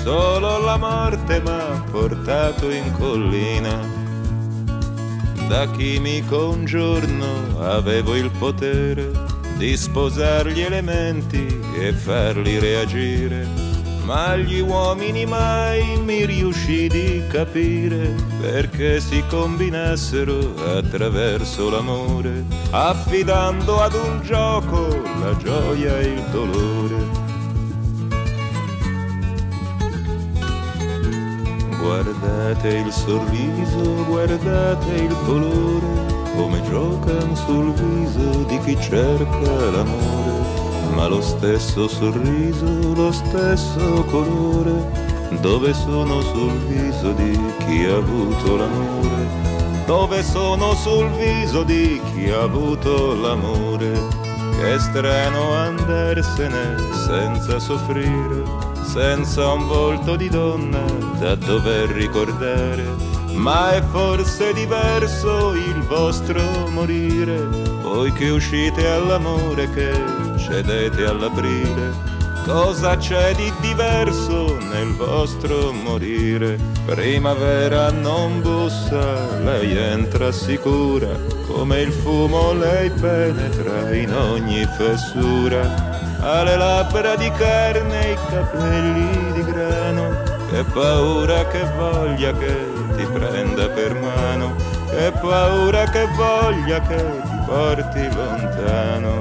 solo 0.05 0.59
la 0.59 0.77
morte 0.77 1.41
m'ha 1.41 1.83
portato 1.91 2.71
in 2.71 2.93
collina. 2.93 3.81
Da 5.49 5.67
chimico 5.71 6.51
un 6.51 6.67
giorno 6.67 7.59
avevo 7.61 8.15
il 8.15 8.31
potere 8.39 9.11
di 9.57 9.75
sposare 9.79 10.53
gli 10.53 10.61
elementi 10.61 11.59
e 11.81 11.95
farli 11.95 12.59
reagire, 12.59 13.47
ma 14.05 14.37
gli 14.37 14.61
uomini 14.61 15.25
mai 15.25 15.99
mi 16.01 16.27
riuscì 16.27 16.87
di 16.89 17.23
capire 17.31 18.15
perché 18.43 19.01
si 19.01 19.25
combinassero 19.27 20.55
attraverso 20.77 21.71
l'amore, 21.71 22.45
affidando 22.73 23.81
ad 23.81 23.95
un 23.95 24.21
gioco 24.23 24.87
la 25.23 25.35
gioia 25.39 25.99
e 25.99 26.05
il 26.09 26.23
dolore 26.31 27.24
Guardate 31.95 32.71
il 32.71 32.93
sorriso, 32.93 34.05
guardate 34.07 34.95
il 34.95 35.17
colore, 35.25 35.87
come 36.35 36.61
giocan 36.69 37.37
sul 37.37 37.73
viso 37.73 38.43
di 38.49 38.59
chi 38.65 38.77
cerca 38.81 39.71
l'amore. 39.71 40.93
Ma 40.93 41.07
lo 41.07 41.21
stesso 41.21 41.87
sorriso, 41.87 42.95
lo 42.95 43.13
stesso 43.13 44.05
colore, 44.11 44.91
dove 45.41 45.73
sono 45.73 46.21
sul 46.21 46.55
viso 46.67 47.13
di 47.13 47.39
chi 47.59 47.85
ha 47.85 47.95
avuto 47.95 48.57
l'amore? 48.57 49.29
Dove 49.87 50.25
sono 50.25 50.75
sul 50.75 51.09
viso 51.11 51.63
di 51.63 52.01
chi 52.13 52.29
ha 52.29 52.43
avuto 52.43 53.15
l'amore? 53.15 53.93
Che 54.59 54.79
strano 54.81 55.53
andarsene 55.53 56.77
senza 57.07 57.61
soffrire 57.61 58.73
senza 58.85 59.53
un 59.53 59.67
volto 59.67 60.15
di 60.15 60.29
donna 60.29 61.04
da 61.19 61.35
dover 61.35 61.89
ricordare, 61.91 62.85
ma 63.33 63.73
è 63.73 63.83
forse 63.83 64.53
diverso 64.53 65.55
il 65.55 65.83
vostro 65.83 66.41
morire, 66.71 67.39
voi 67.83 68.13
che 68.13 68.31
uscite 68.31 68.89
all'amore 68.89 69.71
che 69.71 69.93
cedete 70.39 71.05
all'aprile. 71.05 72.13
Cosa 72.45 72.97
c'è 72.99 73.35
di 73.35 73.51
diverso 73.61 74.59
nel 74.59 74.93
vostro 74.97 75.73
morire? 75.73 76.59
Primavera 76.85 77.91
non 77.91 78.43
bussa, 78.43 79.39
lei 79.39 79.75
entra 79.77 80.31
sicura, 80.31 81.09
come 81.47 81.81
il 81.81 81.91
fumo 81.93 82.53
lei 82.53 82.91
penetra 82.91 83.95
in 83.95 84.13
ogni 84.13 84.67
fessura 84.77 85.95
ha 86.25 86.43
le 86.43 86.57
labbra 86.57 87.17
di 87.17 87.31
carne 87.33 88.07
e 88.07 88.13
i 88.13 88.19
capelli 88.31 89.33
di 89.35 89.45
grano, 89.45 90.14
che 90.51 90.65
paura 90.65 91.47
che 91.49 91.65
voglia 91.77 92.33
che 92.33 92.57
ti 92.97 93.05
prenda 93.05 93.69
per 93.69 93.95
mano, 94.01 94.55
che 94.91 95.13
paura 95.21 95.85
che 95.85 96.07
voglia 96.17 96.81
che 96.81 96.97
ti 96.97 97.37
porti 97.47 98.15
lontano. 98.15 99.19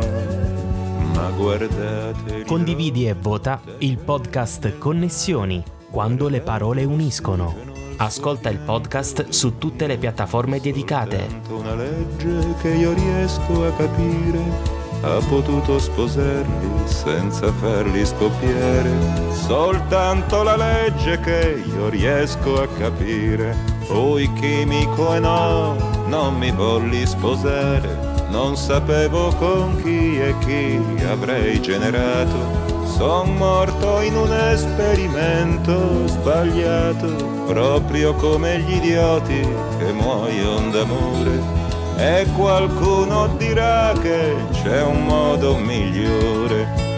Ma 1.14 1.30
guardate. 1.30 2.44
Condividi 2.46 3.08
e 3.08 3.14
vota 3.14 3.62
il 3.80 3.98
podcast 3.98 4.78
Connessioni, 4.78 5.64
quando 5.90 6.28
le 6.28 6.42
parole 6.42 6.84
uniscono. 6.84 7.72
Ascolta 7.98 8.50
il 8.50 8.58
podcast 8.58 9.30
su 9.30 9.58
tutte 9.58 9.88
le 9.88 9.98
piattaforme 9.98 10.60
dedicate. 10.60 11.42
Una 11.50 11.76
legge 11.76 12.56
che 12.62 12.70
io 12.70 12.94
riesco 12.94 13.66
a 13.66 13.72
capire 13.72 14.83
ha 15.04 15.20
potuto 15.28 15.80
sposarli 15.80 16.72
senza 16.86 17.52
farli 17.52 18.06
scoppiare. 18.06 18.92
Soltanto 19.32 20.44
la 20.44 20.56
legge 20.56 21.20
che 21.20 21.62
io 21.66 21.89
riesco 21.89 22.62
a 22.62 22.68
capire. 22.68 23.56
Fui 23.82 24.32
chimico 24.34 25.13
e 25.13 25.20
no, 25.20 25.76
non 26.08 26.38
mi 26.38 26.52
volli 26.52 27.06
sposare. 27.06 28.12
Non 28.30 28.56
sapevo 28.56 29.28
con 29.36 29.80
chi 29.84 30.20
e 30.20 30.36
chi 30.39 30.80
avrei 31.06 31.62
generato. 31.62 32.72
Son 32.86 33.36
morto 33.36 34.02
in 34.02 34.16
un 34.16 34.32
esperimento 34.32 36.08
sbagliato, 36.08 37.08
proprio 37.46 38.13
come 38.13 38.60
gli 38.60 38.76
idioti 38.76 39.48
che 39.78 39.92
muoiono 39.92 40.70
d'amore 40.70 41.62
e 41.97 42.25
qualcuno 42.36 43.27
dirà 43.38 43.93
che 44.01 44.36
c'è 44.51 44.84
un 44.84 45.06
modo 45.06 45.58
migliore 45.58 46.92